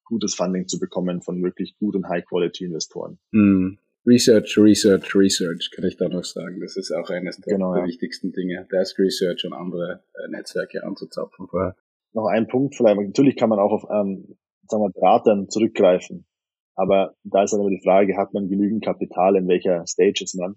[0.04, 3.18] gutes Funding zu bekommen von wirklich gut und High-Quality-Investoren.
[3.32, 3.78] Mm.
[4.06, 6.60] Research, Research, Research, kann ich da noch sagen.
[6.60, 7.88] Das ist auch eines der, genau, der ja.
[7.88, 8.66] wichtigsten Dinge.
[8.72, 11.76] Desk Research und andere äh, Netzwerke anzuzapfen vorher.
[12.14, 12.98] Noch ein Punkt vielleicht.
[12.98, 14.38] Natürlich kann man auch auf ähm,
[14.70, 16.26] sagen wir, Beratern zurückgreifen.
[16.74, 20.36] Aber da ist dann immer die Frage, hat man genügend Kapital, in welcher Stage ist
[20.36, 20.56] man?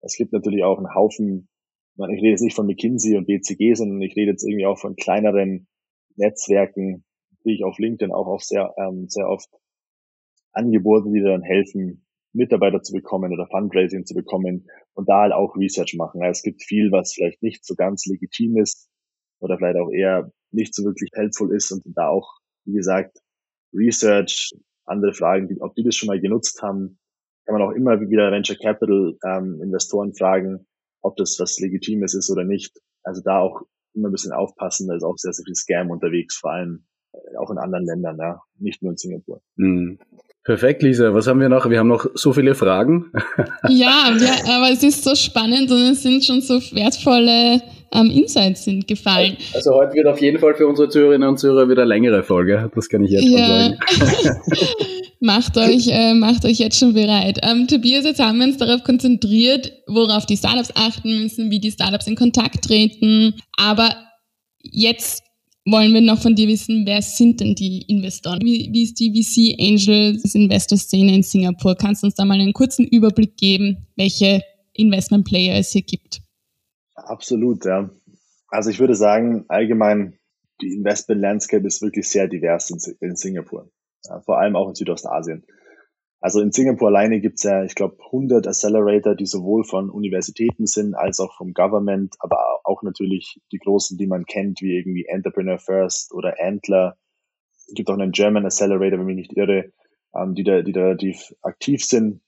[0.00, 1.49] Es gibt natürlich auch einen Haufen
[2.08, 4.96] ich rede jetzt nicht von McKinsey und BCG, sondern ich rede jetzt irgendwie auch von
[4.96, 5.66] kleineren
[6.16, 7.04] Netzwerken,
[7.44, 9.48] die ich auf LinkedIn auch auf sehr, ähm, sehr oft
[10.52, 15.56] Angebote, die dann helfen, Mitarbeiter zu bekommen oder Fundraising zu bekommen und da halt auch
[15.56, 16.22] Research machen.
[16.22, 18.88] es gibt viel, was vielleicht nicht so ganz legitim ist
[19.40, 23.18] oder vielleicht auch eher nicht so wirklich helpful ist und da auch, wie gesagt,
[23.72, 24.52] Research,
[24.84, 26.98] andere Fragen, ob die das schon mal genutzt haben.
[27.46, 30.66] Kann man auch immer wieder Venture Capital ähm, Investoren fragen,
[31.02, 32.78] ob das was Legitimes ist oder nicht.
[33.02, 33.62] Also da auch
[33.94, 37.36] immer ein bisschen aufpassen, da ist auch sehr, sehr viel Scam unterwegs, vor allem äh,
[37.38, 39.42] auch in anderen Ländern, ja, nicht nur in Singapur.
[39.56, 39.98] Mhm.
[40.42, 41.12] Perfekt, Lisa.
[41.12, 41.68] Was haben wir noch?
[41.68, 43.12] Wir haben noch so viele Fragen.
[43.68, 47.60] ja, ja, aber es ist so spannend und es sind schon so wertvolle
[47.92, 49.36] ähm, Insights sind gefallen.
[49.52, 52.70] Also heute wird auf jeden Fall für unsere Zuhörerinnen und Zuhörer wieder eine längere Folge.
[52.74, 53.38] Das kann ich jetzt ja.
[53.38, 54.38] schon sagen.
[55.20, 57.40] macht euch, äh, macht euch jetzt schon bereit.
[57.42, 61.70] Ähm, Tobias, jetzt haben wir uns darauf konzentriert, worauf die Startups achten müssen, wie die
[61.70, 63.34] Startups in Kontakt treten.
[63.56, 63.94] Aber
[64.62, 65.22] jetzt
[65.66, 68.40] wollen wir noch von dir wissen, wer sind denn die Investoren?
[68.42, 71.74] Wie, wie ist die VC Angels Investor Szene in Singapur?
[71.76, 76.22] Kannst du uns da mal einen kurzen Überblick geben, welche Investment Player es hier gibt?
[77.04, 77.90] Absolut, ja.
[78.48, 80.18] Also ich würde sagen, allgemein,
[80.60, 83.70] die Investment Landscape ist wirklich sehr divers in, in Singapur.
[84.04, 85.44] Ja, vor allem auch in Südostasien.
[86.20, 90.66] Also in Singapur alleine gibt es ja, ich glaube, 100 Accelerator, die sowohl von Universitäten
[90.66, 95.06] sind als auch vom Government, aber auch natürlich die großen, die man kennt, wie irgendwie
[95.06, 96.98] Entrepreneur First oder Antler.
[97.56, 99.72] Es gibt auch einen German Accelerator, wenn mich nicht irre,
[100.14, 102.20] ähm, die, da, die da relativ aktiv sind.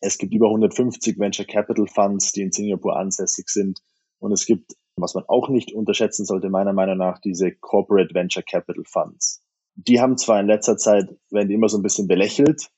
[0.00, 3.80] Es gibt über 150 Venture Capital Funds, die in Singapur ansässig sind.
[4.20, 8.42] Und es gibt, was man auch nicht unterschätzen sollte, meiner Meinung nach, diese Corporate Venture
[8.42, 9.42] Capital Funds.
[9.74, 12.70] Die haben zwar in letzter Zeit, werden die immer so ein bisschen belächelt,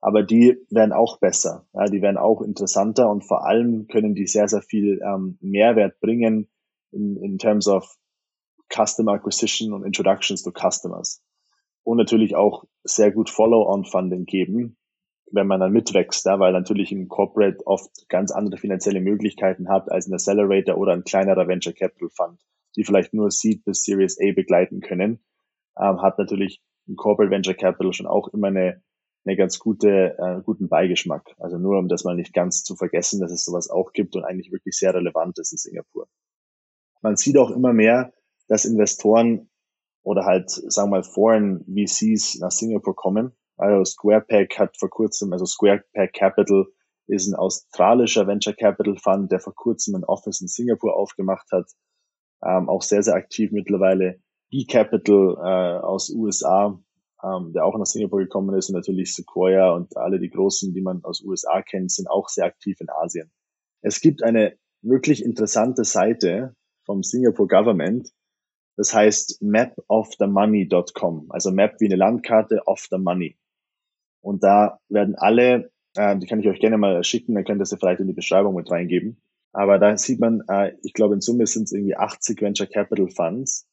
[0.00, 1.66] aber die werden auch besser.
[1.74, 6.00] Ja, die werden auch interessanter und vor allem können die sehr, sehr viel ähm, Mehrwert
[6.00, 6.48] bringen
[6.92, 7.96] in, in terms of
[8.72, 11.22] Customer Acquisition und Introductions to Customers.
[11.82, 14.76] Und natürlich auch sehr gut Follow-on-Funding geben,
[15.30, 19.90] wenn man dann mitwächst, ja, weil natürlich ein Corporate oft ganz andere finanzielle Möglichkeiten hat
[19.90, 22.40] als ein Accelerator oder ein kleinerer Venture Capital Fund,
[22.76, 25.20] die vielleicht nur Seed bis Series A begleiten können,
[25.78, 28.82] ähm, hat natürlich ein Corporate Venture Capital schon auch immer eine
[29.26, 31.34] eine ganz gute, äh, guten Beigeschmack.
[31.38, 34.24] Also nur um das mal nicht ganz zu vergessen, dass es sowas auch gibt und
[34.24, 36.06] eigentlich wirklich sehr relevant ist in Singapur.
[37.02, 38.12] Man sieht auch immer mehr,
[38.48, 39.50] dass Investoren
[40.02, 43.32] oder halt, sagen wir mal, Foreign VCs nach Singapur kommen.
[43.56, 46.66] Also SquarePack hat vor kurzem, also SquarePack Capital
[47.06, 51.70] ist ein australischer Venture Capital Fund, der vor kurzem ein Office in Singapur aufgemacht hat.
[52.44, 54.20] Ähm, auch sehr, sehr aktiv mittlerweile.
[54.50, 56.78] B-Capital äh, aus USA
[57.22, 60.82] ähm, der auch nach Singapur gekommen ist und natürlich Sequoia und alle die großen, die
[60.82, 63.30] man aus USA kennt, sind auch sehr aktiv in Asien.
[63.82, 68.10] Es gibt eine wirklich interessante Seite vom Singapore Government,
[68.76, 73.38] das heißt mapofthemoney.com, also Map wie eine Landkarte of the Money.
[74.26, 77.64] Und da werden alle, äh, die kann ich euch gerne mal schicken, dann könnt ihr
[77.64, 79.22] sie vielleicht in die Beschreibung mit reingeben.
[79.52, 83.08] Aber da sieht man, äh, ich glaube in Summe sind es irgendwie 80 Venture Capital
[83.08, 83.68] Funds,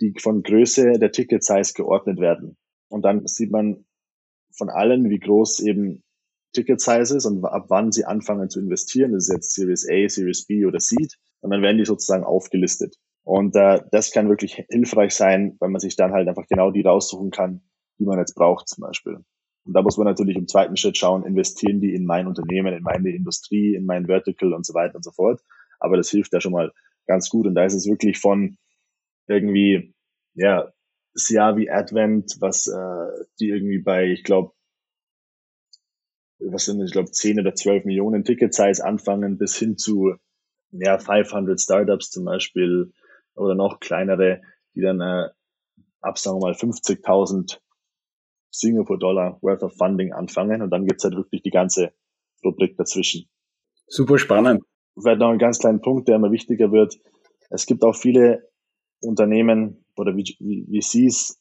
[0.00, 2.56] die von Größe der Ticket Size geordnet werden.
[2.88, 3.84] Und dann sieht man
[4.56, 6.02] von allen, wie groß eben
[6.54, 9.12] Ticket Size ist und ab wann sie anfangen zu investieren.
[9.12, 11.18] Das ist jetzt Series A, Series B oder Seed.
[11.40, 12.96] Und dann werden die sozusagen aufgelistet.
[13.24, 16.80] Und äh, das kann wirklich hilfreich sein, weil man sich dann halt einfach genau die
[16.80, 17.60] raussuchen kann,
[17.98, 19.18] die man jetzt braucht zum Beispiel.
[19.68, 22.82] Und da muss man natürlich im zweiten Schritt schauen, investieren die in mein Unternehmen, in
[22.82, 25.42] meine Industrie, in mein Vertical und so weiter und so fort.
[25.78, 26.72] Aber das hilft ja schon mal
[27.06, 27.46] ganz gut.
[27.46, 28.56] Und da ist es wirklich von
[29.26, 29.94] irgendwie,
[30.32, 30.72] ja,
[31.12, 34.52] wie Advent, was äh, die irgendwie bei, ich glaube,
[36.38, 40.14] was sind ich glaube, 10 oder 12 Millionen Ticket-Size anfangen, bis hin zu
[40.70, 42.90] ja, 500 Startups zum Beispiel
[43.34, 44.40] oder noch kleinere,
[44.74, 45.28] die dann äh,
[46.00, 47.58] ab, sagen wir mal, 50.000
[48.58, 51.92] Singapur-Dollar worth of Funding anfangen und dann gibt's halt wirklich die ganze
[52.44, 53.28] Rubrik dazwischen.
[53.86, 54.62] Super spannend.
[55.00, 56.96] Vielleicht noch ein ganz kleinen Punkt, der immer wichtiger wird.
[57.50, 58.48] Es gibt auch viele
[59.00, 61.40] Unternehmen, oder VCs,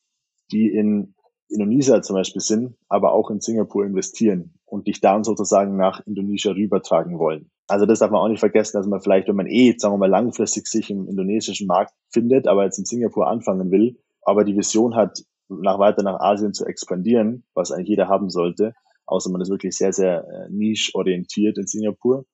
[0.52, 1.14] die in
[1.50, 6.54] Indonesien zum Beispiel sind, aber auch in Singapur investieren und dich dann sozusagen nach Indonesien
[6.54, 7.52] rübertragen wollen.
[7.68, 9.98] Also das darf man auch nicht vergessen, dass man vielleicht, wenn man eh, sagen wir
[9.98, 14.58] mal, langfristig sich im indonesischen Markt findet, aber jetzt in Singapur anfangen will, aber die
[14.58, 18.74] Vision hat, nach weiter nach Asien zu expandieren, was eigentlich jeder haben sollte,
[19.06, 22.26] außer man ist wirklich sehr, sehr äh, niche orientiert in Singapur,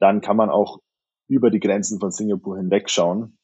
[0.00, 0.78] dann kann man auch
[1.28, 3.38] über die Grenzen von Singapur hinwegschauen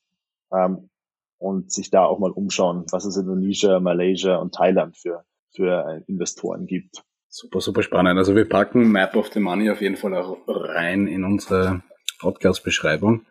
[0.53, 0.91] ähm,
[1.39, 5.87] und sich da auch mal umschauen, was es in Indonesien, Malaysia und Thailand für, für
[5.87, 7.03] äh, Investoren gibt.
[7.29, 8.19] Super, super spannend.
[8.19, 11.83] Also wir packen Map of the Money auf jeden Fall auch rein in unsere
[12.19, 13.25] Podcast-Beschreibung.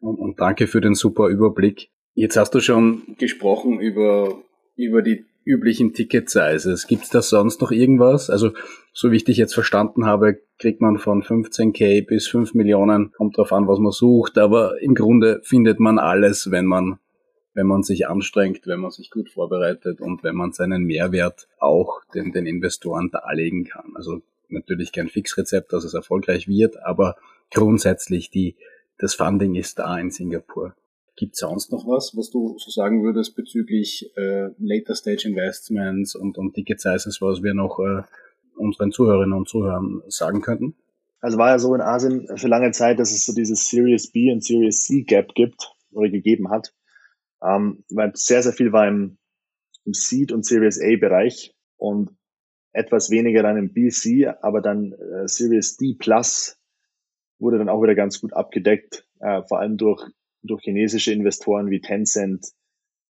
[0.00, 1.90] Und, und danke für den super Überblick.
[2.14, 4.42] Jetzt hast du schon gesprochen über,
[4.76, 6.86] über die üblichen Ticket-Sizes.
[6.86, 8.30] Gibt es da sonst noch irgendwas?
[8.30, 8.52] Also,
[8.92, 13.36] so wie ich dich jetzt verstanden habe, kriegt man von 15k bis 5 Millionen, kommt
[13.36, 16.98] drauf an, was man sucht, aber im Grunde findet man alles, wenn man
[17.54, 22.02] wenn man sich anstrengt, wenn man sich gut vorbereitet und wenn man seinen Mehrwert auch
[22.12, 23.92] den, den Investoren darlegen kann.
[23.94, 27.16] Also natürlich kein Fixrezept, dass es erfolgreich wird, aber
[27.52, 28.56] grundsätzlich die,
[28.98, 30.74] das Funding ist da in Singapur.
[31.16, 36.16] Gibt es sonst noch was, was du so sagen würdest bezüglich äh, Later Stage Investments
[36.16, 38.02] und, und Ticket Sizes, was wir noch äh,
[38.56, 40.74] unseren Zuhörerinnen und Zuhörern sagen könnten?
[41.20, 44.32] Also war ja so in Asien für lange Zeit, dass es so dieses Series B
[44.32, 46.74] und Series C Gap gibt oder gegeben hat.
[47.42, 49.18] Ähm, weil sehr, sehr viel war im,
[49.84, 52.10] im Seed und Series A Bereich und
[52.72, 56.58] etwas weniger dann im BC, aber dann äh, Series D Plus
[57.38, 60.02] wurde dann auch wieder ganz gut abgedeckt, äh, vor allem durch,
[60.44, 62.46] durch chinesische Investoren wie Tencent,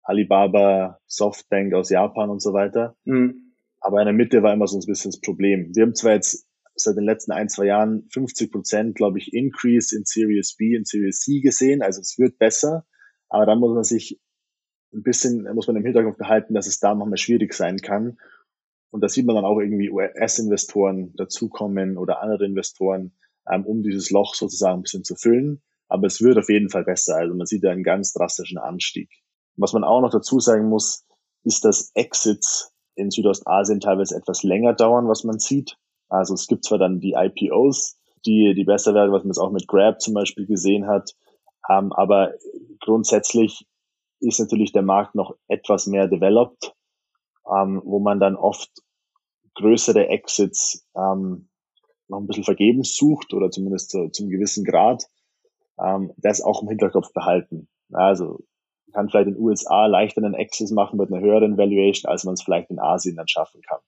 [0.03, 2.95] Alibaba, Softbank aus Japan und so weiter.
[3.05, 3.53] Mhm.
[3.79, 5.71] Aber in der Mitte war immer so ein bisschen das Problem.
[5.75, 9.95] Wir haben zwar jetzt seit den letzten ein, zwei Jahren 50 Prozent, glaube ich, Increase
[9.95, 11.81] in Series B und Series C gesehen.
[11.81, 12.85] Also es wird besser.
[13.29, 14.19] Aber dann muss man sich
[14.93, 18.17] ein bisschen, muss man im Hinterkopf behalten, dass es da nochmal schwierig sein kann.
[18.91, 23.13] Und da sieht man dann auch irgendwie US-Investoren dazukommen oder andere Investoren,
[23.51, 25.61] ähm, um dieses Loch sozusagen ein bisschen zu füllen.
[25.87, 27.17] Aber es wird auf jeden Fall besser.
[27.17, 29.09] Also man sieht da einen ganz drastischen Anstieg.
[29.57, 31.05] Was man auch noch dazu sagen muss,
[31.43, 35.77] ist, dass Exits in Südostasien teilweise etwas länger dauern, was man sieht.
[36.09, 39.51] Also es gibt zwar dann die IPOs, die, die besser werden, was man jetzt auch
[39.51, 41.15] mit Grab zum Beispiel gesehen hat.
[41.69, 42.33] Ähm, aber
[42.79, 43.67] grundsätzlich
[44.19, 46.73] ist natürlich der Markt noch etwas mehr developed,
[47.51, 48.69] ähm, wo man dann oft
[49.55, 51.49] größere Exits ähm,
[52.07, 55.05] noch ein bisschen vergebens sucht oder zumindest zu, zum gewissen Grad,
[55.79, 57.67] ähm, das auch im Hinterkopf behalten.
[57.91, 58.39] Also
[58.95, 62.33] kann vielleicht in den USA leichter einen Exit machen mit einer höheren Valuation, als man
[62.33, 63.79] es vielleicht in Asien dann schaffen kann.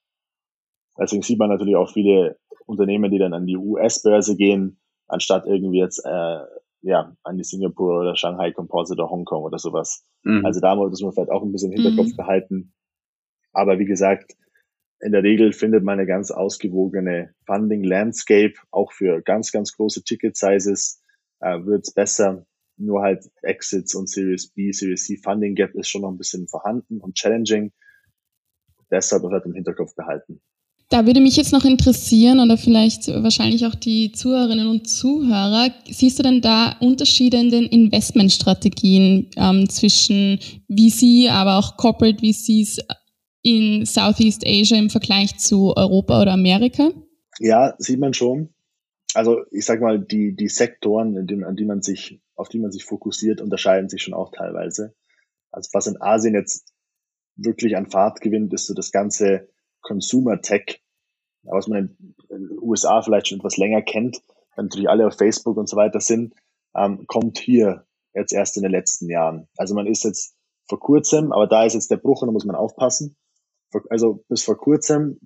[1.00, 5.80] Deswegen sieht man natürlich auch viele Unternehmen, die dann an die US-Börse gehen, anstatt irgendwie
[5.80, 6.40] jetzt äh,
[6.82, 10.06] ja an die Singapur oder Shanghai Composite oder Hongkong oder sowas.
[10.24, 10.46] Mhm.
[10.46, 12.18] Also da muss man vielleicht auch ein bisschen im Hinterkopf mhm.
[12.18, 12.74] behalten.
[13.54, 14.36] Aber wie gesagt,
[15.00, 20.04] in der Regel findet man eine ganz ausgewogene Funding Landscape, auch für ganz, ganz große
[20.04, 20.97] Ticket Sizes
[21.40, 22.46] äh, wird es besser.
[22.78, 26.48] Nur halt Exits und Series B, Series C Funding Gap ist schon noch ein bisschen
[26.48, 27.72] vorhanden und challenging.
[28.92, 30.42] Deshalb halt im Hinterkopf behalten.
[30.90, 36.18] Da würde mich jetzt noch interessieren oder vielleicht wahrscheinlich auch die Zuhörerinnen und Zuhörer, siehst
[36.18, 42.80] du denn da Unterschiede in den Investmentstrategien ähm, zwischen VC, aber auch Corporate VCs
[43.42, 46.92] in Southeast Asia im Vergleich zu Europa oder Amerika?
[47.40, 48.50] Ja, sieht man schon.
[49.14, 52.86] Also ich sag mal, die, die Sektoren, an die man sich, auf die man sich
[52.86, 54.96] fokussiert, unterscheiden sich schon auch teilweise.
[55.52, 56.74] Also was in Asien jetzt
[57.36, 59.50] wirklich an Fahrt gewinnt, ist so das ganze
[59.82, 60.82] Consumer Tech,
[61.44, 61.98] was man
[62.30, 64.22] in den USA vielleicht schon etwas länger kennt,
[64.58, 66.34] natürlich alle auf Facebook und so weiter sind,
[66.76, 69.48] ähm, kommt hier jetzt erst in den letzten Jahren.
[69.56, 70.36] Also man ist jetzt
[70.68, 73.16] vor kurzem, aber da ist jetzt der Bruch und da muss man aufpassen.
[73.90, 75.20] Also bis vor kurzem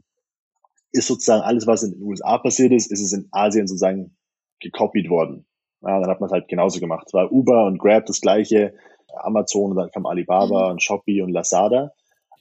[0.92, 4.16] ist sozusagen alles, was in den USA passiert ist, ist es in Asien sozusagen
[4.60, 5.46] gekopiert worden.
[5.82, 7.06] Ja, dann hat man es halt genauso gemacht.
[7.08, 8.76] Es war Uber und Grab das gleiche,
[9.16, 10.72] Amazon und dann kam Alibaba mhm.
[10.72, 11.92] und Shopee und Lazada.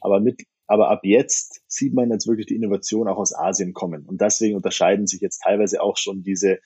[0.01, 4.07] Aber mit, aber ab jetzt sieht man jetzt wirklich die Innovation auch aus Asien kommen.
[4.07, 6.59] Und deswegen unterscheiden sich jetzt teilweise auch schon diese,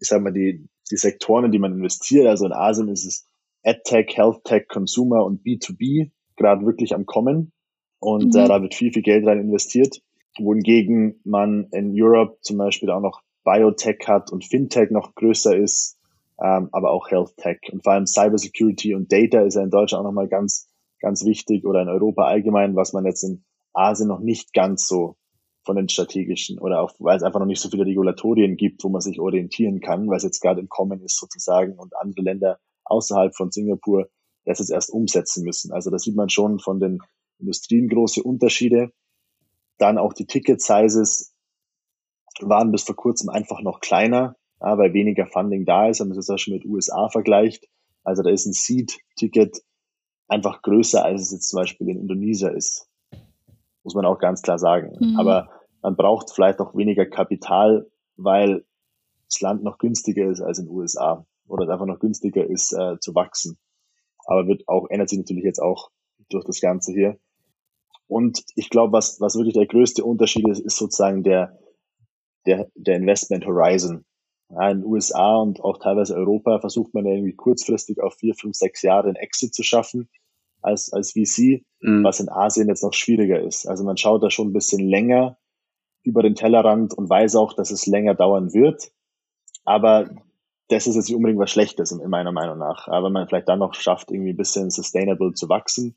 [0.00, 2.26] ich sag mal, die, die Sektoren, in die man investiert.
[2.26, 3.28] Also in Asien ist es
[3.64, 7.52] AdTech, HealthTech, Consumer und B2B gerade wirklich am Kommen.
[7.98, 8.40] Und mhm.
[8.40, 10.00] äh, da wird viel, viel Geld rein investiert.
[10.38, 15.98] Wohingegen man in Europe zum Beispiel auch noch Biotech hat und Fintech noch größer ist,
[16.42, 17.60] ähm, aber auch HealthTech.
[17.72, 20.68] Und vor allem Cybersecurity und Data ist ja in Deutschland auch nochmal ganz
[21.00, 25.16] ganz wichtig oder in Europa allgemein, was man jetzt in Asien noch nicht ganz so
[25.64, 28.88] von den strategischen oder auch, weil es einfach noch nicht so viele Regulatorien gibt, wo
[28.88, 32.58] man sich orientieren kann, weil es jetzt gerade im Kommen ist sozusagen und andere Länder
[32.84, 34.08] außerhalb von Singapur
[34.44, 35.72] das jetzt erst umsetzen müssen.
[35.72, 37.00] Also da sieht man schon von den
[37.40, 38.92] Industrien große Unterschiede.
[39.78, 41.34] Dann auch die Ticket-Sizes
[42.40, 46.16] waren bis vor kurzem einfach noch kleiner, ja, weil weniger Funding da ist, wenn man
[46.16, 47.68] das auch schon mit USA vergleicht.
[48.04, 49.62] Also da ist ein Seed-Ticket
[50.28, 52.88] einfach größer, als es jetzt zum Beispiel in Indonesien ist.
[53.82, 54.96] Muss man auch ganz klar sagen.
[54.98, 55.18] Mhm.
[55.18, 55.48] Aber
[55.82, 58.64] man braucht vielleicht auch weniger Kapital, weil
[59.28, 62.72] das Land noch günstiger ist als in den USA oder es einfach noch günstiger ist
[62.72, 63.58] äh, zu wachsen.
[64.26, 65.90] Aber wird auch, ändert sich natürlich jetzt auch
[66.28, 67.18] durch das Ganze hier.
[68.08, 71.58] Und ich glaube, was, was wirklich der größte Unterschied ist, ist sozusagen der,
[72.46, 74.04] der, der Investment Horizon.
[74.48, 78.54] Ja, in den USA und auch teilweise Europa versucht man irgendwie kurzfristig auf vier, fünf,
[78.54, 80.08] sechs Jahre einen Exit zu schaffen
[80.62, 82.04] als, als VC, mhm.
[82.04, 83.66] was in Asien jetzt noch schwieriger ist.
[83.66, 85.36] Also man schaut da schon ein bisschen länger
[86.04, 88.92] über den Tellerrand und weiß auch, dass es länger dauern wird.
[89.64, 90.10] Aber
[90.68, 92.86] das ist jetzt nicht unbedingt was Schlechtes in meiner Meinung nach.
[92.86, 95.96] Aber man vielleicht dann noch schafft, irgendwie ein bisschen sustainable zu wachsen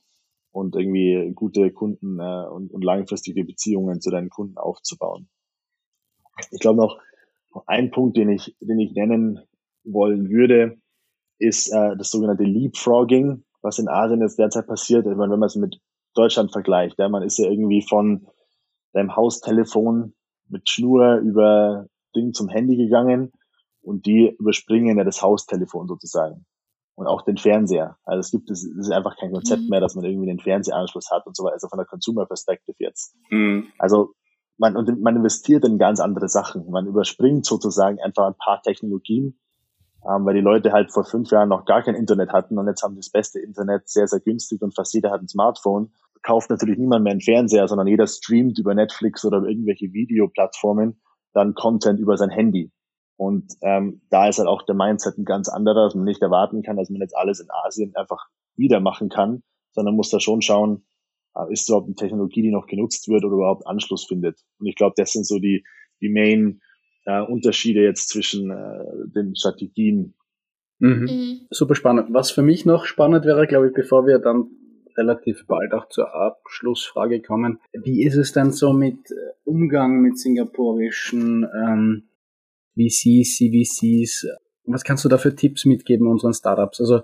[0.51, 5.29] und irgendwie gute Kunden äh, und, und langfristige Beziehungen zu deinen Kunden aufzubauen.
[6.51, 6.99] Ich glaube noch,
[7.65, 9.39] ein Punkt, den ich, den ich nennen
[9.83, 10.77] wollen würde,
[11.39, 15.05] ist äh, das sogenannte Leapfrogging, was in Asien jetzt derzeit passiert.
[15.05, 15.79] Ich meine, wenn man es mit
[16.13, 18.27] Deutschland vergleicht, ja, man ist ja irgendwie von
[18.93, 20.13] deinem Haustelefon
[20.47, 23.31] mit Schnur über Ding zum Handy gegangen
[23.81, 26.45] und die überspringen ja das Haustelefon sozusagen
[26.99, 27.95] und auch den Fernseher.
[28.03, 29.69] Also es gibt, es ist einfach kein Konzept mhm.
[29.69, 32.75] mehr, dass man irgendwie den Fernsehanschluss hat und so weiter, also von der Consumer Perspective
[32.77, 33.15] jetzt.
[33.29, 33.67] Mhm.
[33.77, 34.13] Also
[34.57, 36.69] man, und man investiert in ganz andere Sachen.
[36.69, 39.39] Man überspringt sozusagen einfach ein paar Technologien,
[40.03, 42.83] ähm, weil die Leute halt vor fünf Jahren noch gar kein Internet hatten und jetzt
[42.83, 45.93] haben das beste Internet sehr, sehr günstig und fast jeder hat ein Smartphone.
[46.21, 50.99] Kauft natürlich niemand mehr einen Fernseher, sondern jeder streamt über Netflix oder irgendwelche Videoplattformen
[51.33, 52.73] dann Content über sein Handy.
[53.19, 56.63] Und ähm, da ist halt auch der Mindset ein ganz anderer, dass man nicht erwarten
[56.63, 59.43] kann, dass man jetzt alles in Asien einfach wieder machen kann,
[59.73, 60.85] sondern muss da schon schauen,
[61.35, 64.39] äh, ist es überhaupt eine Technologie, die noch genutzt wird oder überhaupt Anschluss findet.
[64.57, 65.65] Und ich glaube, das sind so die,
[65.99, 66.61] die Main
[67.05, 70.15] äh, Unterschiede jetzt zwischen äh, den Strategien.
[70.77, 71.01] Mhm.
[71.01, 71.47] Mhm.
[71.49, 72.13] Super spannend.
[72.13, 74.47] Was für mich noch spannend wäre, glaube ich, bevor wir dann
[74.95, 77.59] relativ bald auch zur Abschlussfrage kommen.
[77.73, 82.08] Wie ist es denn so mit äh, Umgang mit singapurischen ähm,
[82.79, 84.27] VCs, CVCs.
[84.65, 86.79] Was kannst du da für Tipps mitgeben unseren Startups?
[86.79, 87.01] Also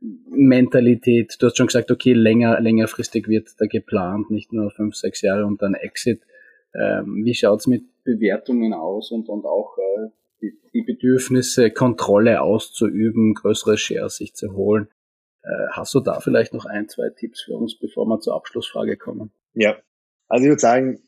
[0.00, 5.22] Mentalität, du hast schon gesagt, okay, länger, längerfristig wird da geplant, nicht nur fünf, sechs
[5.22, 6.22] Jahre und dann Exit.
[6.74, 10.08] Ähm, wie schaut's mit Bewertungen aus und, und auch äh,
[10.42, 14.88] die, die Bedürfnisse, Kontrolle auszuüben, größere Shares sich zu holen?
[15.42, 18.98] Äh, hast du da vielleicht noch ein, zwei Tipps für uns, bevor wir zur Abschlussfrage
[18.98, 19.30] kommen?
[19.54, 19.76] Ja,
[20.28, 21.00] also ich würde sagen,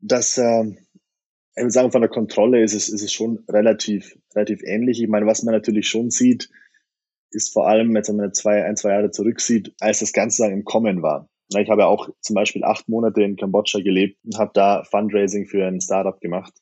[0.00, 0.78] dass ähm,
[1.56, 5.02] ich würde sagen, von der Kontrolle ist es, ist es schon relativ, relativ ähnlich.
[5.02, 6.48] Ich meine, was man natürlich schon sieht,
[7.30, 10.52] ist vor allem, jetzt wenn man zwei, ein, zwei Jahre zurücksieht, als das Ganze dann
[10.52, 11.28] im Kommen war.
[11.56, 15.46] Ich habe ja auch zum Beispiel acht Monate in Kambodscha gelebt und habe da Fundraising
[15.46, 16.52] für ein Startup gemacht.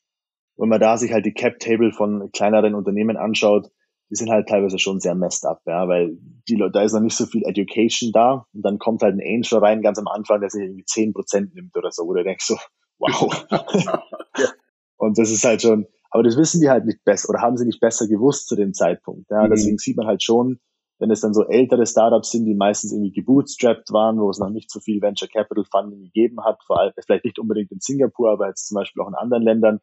[0.57, 3.71] Wenn man da sich halt die Cap-Table von kleineren Unternehmen anschaut,
[4.11, 6.17] die sind halt teilweise schon sehr messed up, ja, weil
[6.49, 9.21] die Leute, da ist noch nicht so viel Education da und dann kommt halt ein
[9.21, 12.25] Angel rein ganz am Anfang, der sich irgendwie zehn Prozent nimmt oder so, wo du
[12.25, 12.57] denkst so,
[12.99, 13.47] wow.
[14.39, 14.49] ja.
[14.99, 17.65] Und das ist halt schon, aber das wissen die halt nicht besser oder haben sie
[17.65, 19.31] nicht besser gewusst zu dem Zeitpunkt.
[19.31, 19.51] Ja, mhm.
[19.51, 20.59] deswegen sieht man halt schon,
[20.99, 24.51] wenn es dann so ältere Startups sind, die meistens irgendwie gebootstrapped waren, wo es noch
[24.51, 28.33] nicht so viel Venture Capital Funding gegeben hat, vor allem vielleicht nicht unbedingt in Singapur,
[28.33, 29.81] aber jetzt zum Beispiel auch in anderen Ländern,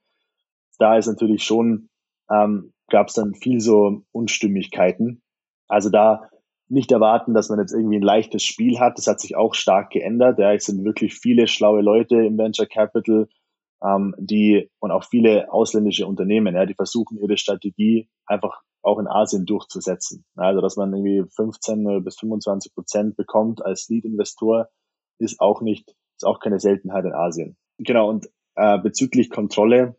[0.78, 1.89] da ist natürlich schon,
[2.30, 5.22] ähm, gab es dann viel so Unstimmigkeiten.
[5.68, 6.30] Also da
[6.68, 8.97] nicht erwarten, dass man jetzt irgendwie ein leichtes Spiel hat.
[8.97, 10.39] Das hat sich auch stark geändert.
[10.39, 13.28] Ja, es sind wirklich viele schlaue Leute im Venture Capital,
[13.84, 19.07] ähm, die und auch viele ausländische Unternehmen, ja, die versuchen ihre Strategie einfach auch in
[19.07, 20.26] Asien durchzusetzen.
[20.36, 24.69] Also dass man irgendwie 15 bis 25 Prozent bekommt als Lead-Investor,
[25.19, 27.57] ist auch nicht, ist auch keine Seltenheit in Asien.
[27.78, 29.97] Genau, und äh, bezüglich Kontrolle,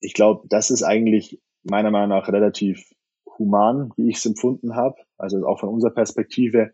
[0.00, 2.92] ich glaube, das ist eigentlich meiner Meinung nach relativ
[3.38, 4.96] human, wie ich es empfunden habe.
[5.18, 6.72] Also auch von unserer Perspektive.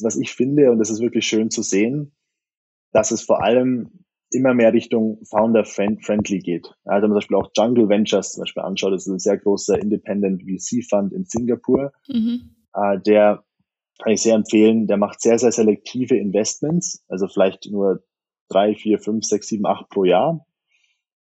[0.00, 2.14] Was ich finde, und das ist wirklich schön zu sehen,
[2.92, 6.66] dass es vor allem immer mehr Richtung Founder-Friendly geht.
[6.84, 9.38] Also wenn man zum Beispiel auch Jungle Ventures zum Beispiel anschaut, das ist ein sehr
[9.38, 12.54] großer Independent VC-Fund in Singapur, mhm.
[12.74, 13.44] äh, der
[14.02, 18.04] kann ich sehr empfehlen, der macht sehr, sehr selektive Investments, also vielleicht nur
[18.48, 20.46] drei, vier, fünf, sechs, sieben, acht pro Jahr,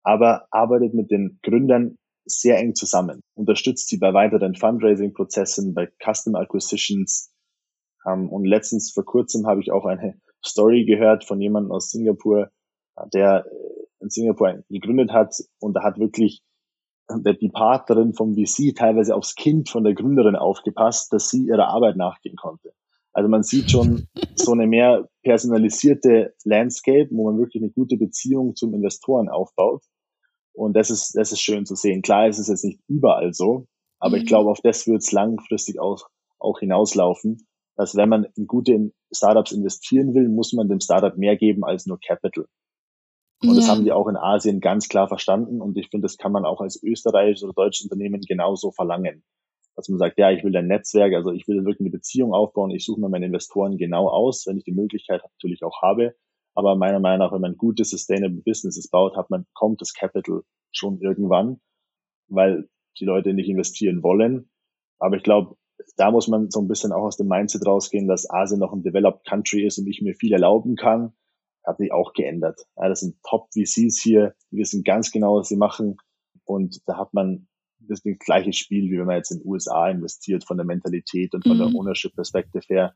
[0.04, 6.36] aber arbeitet mit den Gründern sehr eng zusammen, unterstützt sie bei weiteren Fundraising-Prozessen, bei Custom
[6.36, 7.34] Acquisitions.
[8.06, 12.52] Ähm, und letztens vor kurzem habe ich auch eine Story gehört von jemandem aus Singapur,
[13.14, 16.42] der äh, in Singapur gegründet hat und da hat wirklich
[17.10, 21.96] die Partnerin vom VC teilweise aufs Kind von der Gründerin aufgepasst, dass sie ihrer Arbeit
[21.96, 22.74] nachgehen konnte.
[23.14, 28.56] Also man sieht schon so eine mehr personalisierte Landscape, wo man wirklich eine gute Beziehung
[28.56, 29.84] zum Investoren aufbaut.
[30.54, 32.02] Und das ist, das ist schön zu sehen.
[32.02, 33.68] Klar ist es jetzt nicht überall so,
[34.00, 34.24] aber mhm.
[34.24, 36.08] ich glaube, auf das wird es langfristig auch,
[36.40, 41.38] auch hinauslaufen, dass wenn man in gute Startups investieren will, muss man dem Startup mehr
[41.38, 42.46] geben als nur Capital.
[43.42, 43.56] Und ja.
[43.56, 45.62] das haben die auch in Asien ganz klar verstanden.
[45.62, 49.24] Und ich finde, das kann man auch als österreichisches oder deutsches Unternehmen genauso verlangen.
[49.76, 52.72] Dass man sagt, ja, ich will ein Netzwerk, also ich will wirklich eine Beziehung aufbauen.
[52.72, 56.16] Ich suche mir meine Investoren genau aus, wenn ich die Möglichkeit natürlich auch habe.
[56.56, 60.42] Aber meiner Meinung nach, wenn man gute Sustainable Businesses baut, hat man, kommt das Capital
[60.72, 61.60] schon irgendwann,
[62.30, 62.68] weil
[63.00, 64.50] die Leute nicht investieren wollen.
[64.98, 65.56] Aber ich glaube,
[65.96, 68.82] da muss man so ein bisschen auch aus dem Mindset rausgehen, dass Asien noch ein
[68.82, 71.14] Developed Country ist und ich mir viel erlauben kann
[71.68, 72.62] hat sich auch geändert.
[72.76, 75.98] Ja, das sind Top-VCs hier, die wissen ganz genau, was sie machen.
[76.46, 77.48] Und da hat man
[77.80, 81.34] das, das gleiche Spiel, wie wenn man jetzt in den USA investiert, von der Mentalität
[81.34, 81.72] und von mhm.
[81.72, 82.96] der Ownership-Perspektive her.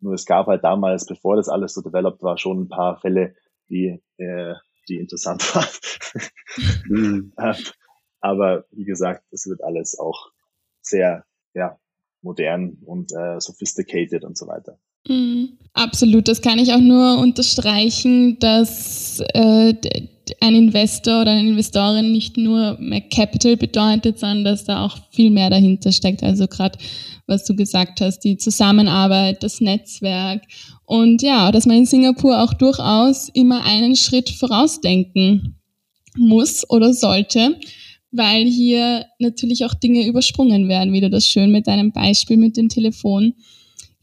[0.00, 3.34] Nur es gab halt damals, bevor das alles so developed war, schon ein paar Fälle,
[3.68, 4.54] die, äh,
[4.88, 5.68] die interessant waren.
[6.88, 7.32] mhm.
[8.20, 10.30] Aber wie gesagt, es wird alles auch
[10.82, 11.78] sehr ja,
[12.22, 14.78] modern und äh, sophisticated und so weiter.
[15.08, 15.50] Mhm.
[15.72, 19.72] Absolut, das kann ich auch nur unterstreichen, dass äh,
[20.40, 25.30] ein Investor oder eine Investorin nicht nur mehr Capital bedeutet, sondern dass da auch viel
[25.30, 26.22] mehr dahinter steckt.
[26.22, 26.78] Also gerade,
[27.26, 30.42] was du gesagt hast, die Zusammenarbeit, das Netzwerk
[30.86, 35.56] und ja, dass man in Singapur auch durchaus immer einen Schritt vorausdenken
[36.16, 37.56] muss oder sollte,
[38.10, 42.56] weil hier natürlich auch Dinge übersprungen werden, wie du das schön mit deinem Beispiel mit
[42.56, 43.34] dem Telefon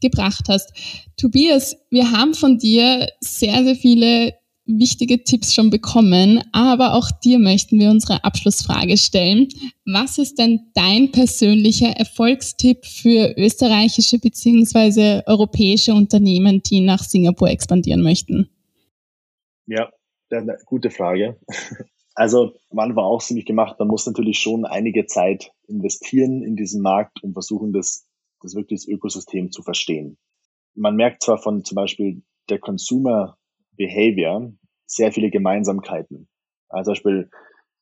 [0.00, 0.72] gebracht hast.
[1.16, 4.34] Tobias, wir haben von dir sehr, sehr viele
[4.68, 9.48] wichtige Tipps schon bekommen, aber auch dir möchten wir unsere Abschlussfrage stellen.
[9.86, 15.22] Was ist denn dein persönlicher Erfolgstipp für österreichische bzw.
[15.26, 18.50] europäische Unternehmen, die nach Singapur expandieren möchten?
[19.66, 19.90] Ja,
[20.30, 21.38] eine gute Frage.
[22.18, 26.82] Also, wann war auch ziemlich gemacht, man muss natürlich schon einige Zeit investieren in diesen
[26.82, 28.07] Markt und versuchen, das
[28.40, 30.18] das wirklich das Ökosystem zu verstehen.
[30.74, 33.36] Man merkt zwar von zum Beispiel der Consumer
[33.76, 34.52] Behavior
[34.86, 36.28] sehr viele Gemeinsamkeiten.
[36.68, 37.30] Also zum Beispiel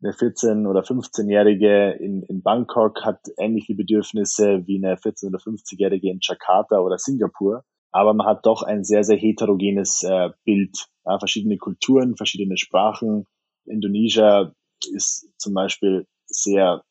[0.03, 6.11] eine 14- oder 15-Jährige in, in Bangkok hat ähnliche Bedürfnisse wie eine 14- oder 50-Jährige
[6.11, 7.65] in Jakarta oder Singapur.
[7.93, 10.87] Aber man hat doch ein sehr, sehr heterogenes äh, Bild.
[11.07, 13.25] Ja, verschiedene Kulturen, verschiedene Sprachen.
[13.65, 14.53] Indonesia
[14.93, 16.83] ist zum Beispiel sehr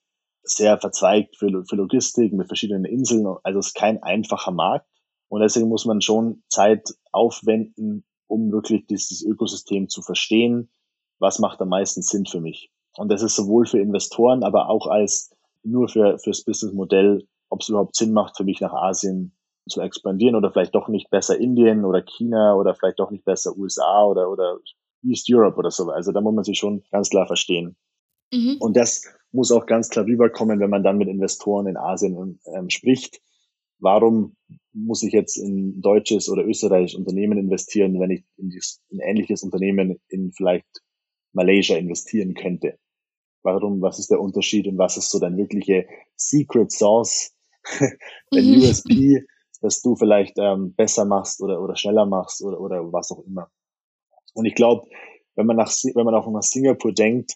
[0.46, 3.26] sehr verzweigt für, für Logistik mit verschiedenen Inseln.
[3.44, 4.88] Also es ist kein einfacher Markt.
[5.28, 10.70] Und deswegen muss man schon Zeit aufwenden, um wirklich dieses Ökosystem zu verstehen.
[11.20, 12.72] Was macht am meisten Sinn für mich?
[12.98, 17.70] Und das ist sowohl für Investoren, aber auch als nur für, fürs Businessmodell, ob es
[17.70, 19.36] überhaupt Sinn macht, für mich nach Asien
[19.68, 23.58] zu expandieren oder vielleicht doch nicht besser Indien oder China oder vielleicht doch nicht besser
[23.58, 24.60] USA oder, oder
[25.04, 25.90] East Europe oder so.
[25.90, 27.76] Also da muss man sich schon ganz klar verstehen.
[28.32, 28.58] Mhm.
[28.60, 29.06] Und das
[29.36, 33.22] muss auch ganz klar rüberkommen, wenn man dann mit Investoren in Asien ähm, spricht.
[33.80, 34.36] Warum
[34.74, 39.44] muss ich jetzt in deutsches oder österreichisches Unternehmen investieren, wenn ich in, dies, in ähnliches
[39.44, 40.66] Unternehmen in vielleicht
[41.34, 42.78] Malaysia investieren könnte?
[43.44, 47.36] Warum, was ist der Unterschied und was ist so dein wirkliche Secret Sauce,
[48.32, 48.62] dein mhm.
[48.62, 49.26] USP,
[49.62, 53.50] dass du vielleicht ähm, besser machst oder, oder schneller machst oder, oder was auch immer.
[54.34, 54.88] Und ich glaube,
[55.36, 57.34] wenn man nach, wenn man auch nach Singapur denkt,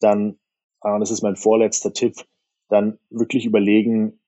[0.00, 0.38] dann,
[0.82, 2.14] äh, das ist mein vorletzter Tipp,
[2.68, 4.20] dann wirklich überlegen,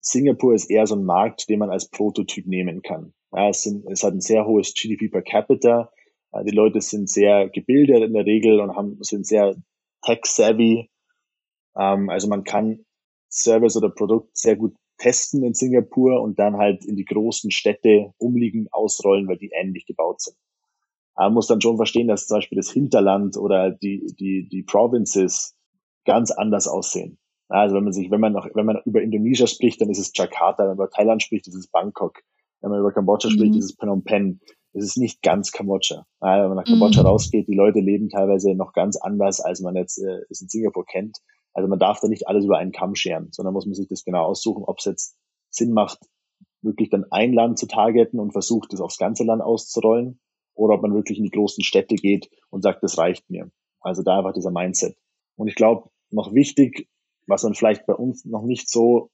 [0.00, 3.12] Singapur ist eher so ein Markt, den man als Prototyp nehmen kann.
[3.32, 5.92] Ja, es, sind, es hat ein sehr hohes GDP per capita.
[6.44, 9.56] Die Leute sind sehr gebildet in der Regel und haben, sind sehr
[10.02, 10.88] tech-savvy.
[11.76, 12.84] Ähm, also man kann
[13.28, 18.12] Service oder Produkt sehr gut testen in Singapur und dann halt in die großen Städte
[18.18, 20.36] umliegend ausrollen, weil die ähnlich gebaut sind.
[21.16, 25.56] Man muss dann schon verstehen, dass zum Beispiel das Hinterland oder die, die, die Provinces
[26.12, 27.18] ganz anders aussehen.
[27.48, 30.12] Also wenn man sich, wenn man noch, wenn man über Indonesien spricht, dann ist es
[30.14, 32.22] Jakarta, wenn man über Thailand spricht, ist es Bangkok.
[32.60, 33.32] Wenn man über Kambodscha mhm.
[33.32, 34.40] spricht, ist es Phnom Penh.
[34.72, 36.06] Es ist nicht ganz Kambodscha.
[36.20, 37.08] Also wenn man nach Kambodscha mhm.
[37.08, 40.84] rausgeht, die Leute leben teilweise noch ganz anders, als man jetzt äh, es in Singapur
[40.84, 41.18] kennt.
[41.52, 44.04] Also man darf da nicht alles über einen Kamm scheren, sondern muss man sich das
[44.04, 45.16] genau aussuchen, ob es jetzt
[45.50, 45.98] Sinn macht,
[46.62, 50.20] wirklich dann ein Land zu targeten und versucht, das aufs ganze Land auszurollen
[50.54, 53.50] oder ob man wirklich in die großen Städte geht und sagt, das reicht mir.
[53.80, 54.96] Also da einfach dieser Mindset.
[55.36, 56.88] Und ich glaube, noch wichtig,
[57.26, 59.10] was man vielleicht bei uns noch nicht so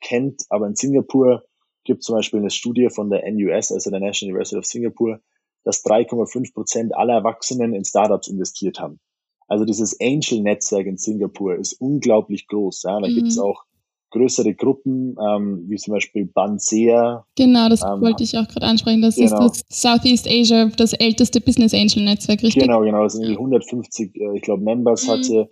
[0.00, 1.44] kennt, aber in Singapur
[1.84, 5.20] gibt zum Beispiel eine Studie von der NUS, also der National University of Singapore,
[5.64, 9.00] dass 3,5 Prozent aller Erwachsenen in Startups investiert haben.
[9.46, 12.82] Also dieses Angel-Netzwerk in Singapur ist unglaublich groß.
[12.84, 13.00] Ja.
[13.00, 13.14] Da mhm.
[13.14, 13.64] gibt es auch
[14.10, 17.26] größere Gruppen, ähm, wie zum Beispiel Bansea.
[17.36, 19.02] Genau, das ähm, wollte ich auch gerade ansprechen.
[19.02, 19.46] Das genau.
[19.46, 22.62] ist das Southeast Asia, das älteste Business Angel Netzwerk, richtig?
[22.62, 23.02] Genau, genau.
[23.02, 25.10] Das sind 150, äh, ich glaube, Members mhm.
[25.10, 25.50] hatte,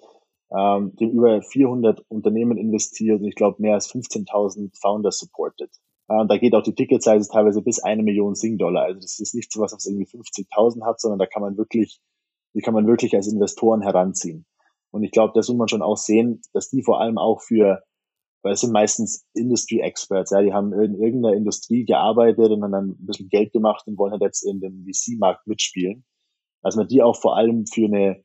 [0.57, 5.71] ähm, die über 400 Unternehmen investiert und ich glaube mehr als 15.000 Founders supported.
[6.09, 8.85] Äh, da geht auch die Ticket-Size teilweise bis eine Million Sing-Dollar.
[8.85, 12.01] Also das ist nicht so was, was irgendwie 50.000 hat, sondern da kann man wirklich,
[12.55, 14.47] die kann man wirklich als Investoren heranziehen.
[14.91, 17.83] Und ich glaube, da muss man schon auch sehen, dass die vor allem auch für
[18.43, 22.73] weil es sind meistens Industry Experts, ja, die haben in irgendeiner Industrie gearbeitet und haben
[22.73, 26.05] dann ein bisschen Geld gemacht und wollen halt jetzt in dem VC-Markt mitspielen.
[26.61, 28.25] Also man die auch vor allem für eine,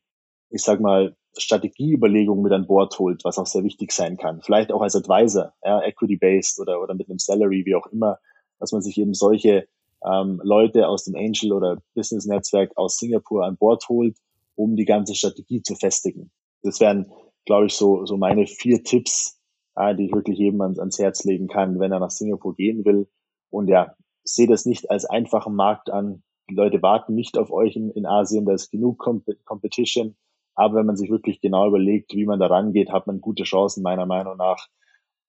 [0.49, 4.41] ich sag mal, Strategieüberlegung mit an Bord holt, was auch sehr wichtig sein kann.
[4.41, 8.19] Vielleicht auch als Advisor, ja, equity-based oder, oder mit einem Salary, wie auch immer,
[8.59, 9.67] dass man sich eben solche
[10.05, 14.17] ähm, Leute aus dem Angel- oder Business-Netzwerk aus Singapur an Bord holt,
[14.55, 16.31] um die ganze Strategie zu festigen.
[16.63, 17.11] Das wären
[17.47, 19.41] glaube ich, so, so meine vier Tipps,
[19.75, 22.85] äh, die ich wirklich jedem ans, ans Herz legen kann, wenn er nach Singapur gehen
[22.85, 23.09] will.
[23.49, 26.21] Und ja, sehe das nicht als einfachen Markt an.
[26.49, 30.15] Die Leute warten nicht auf euch in, in Asien, da ist genug Comp Competition.
[30.57, 33.83] Aber wenn man sich wirklich genau überlegt, wie man da rangeht, hat man gute Chancen,
[33.83, 34.67] meiner Meinung nach.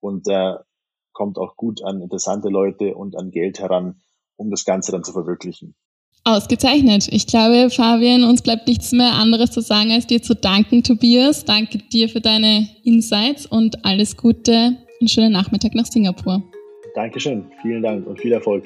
[0.01, 0.55] Und äh,
[1.13, 4.01] kommt auch gut an interessante Leute und an Geld heran,
[4.37, 5.75] um das Ganze dann zu verwirklichen.
[6.23, 7.07] Ausgezeichnet.
[7.11, 11.45] Ich glaube, Fabian, uns bleibt nichts mehr anderes zu sagen, als dir zu danken, Tobias.
[11.45, 16.41] Danke dir für deine Insights und alles Gute und schönen Nachmittag nach Singapur.
[16.95, 17.51] Dankeschön.
[17.61, 18.65] Vielen Dank und viel Erfolg.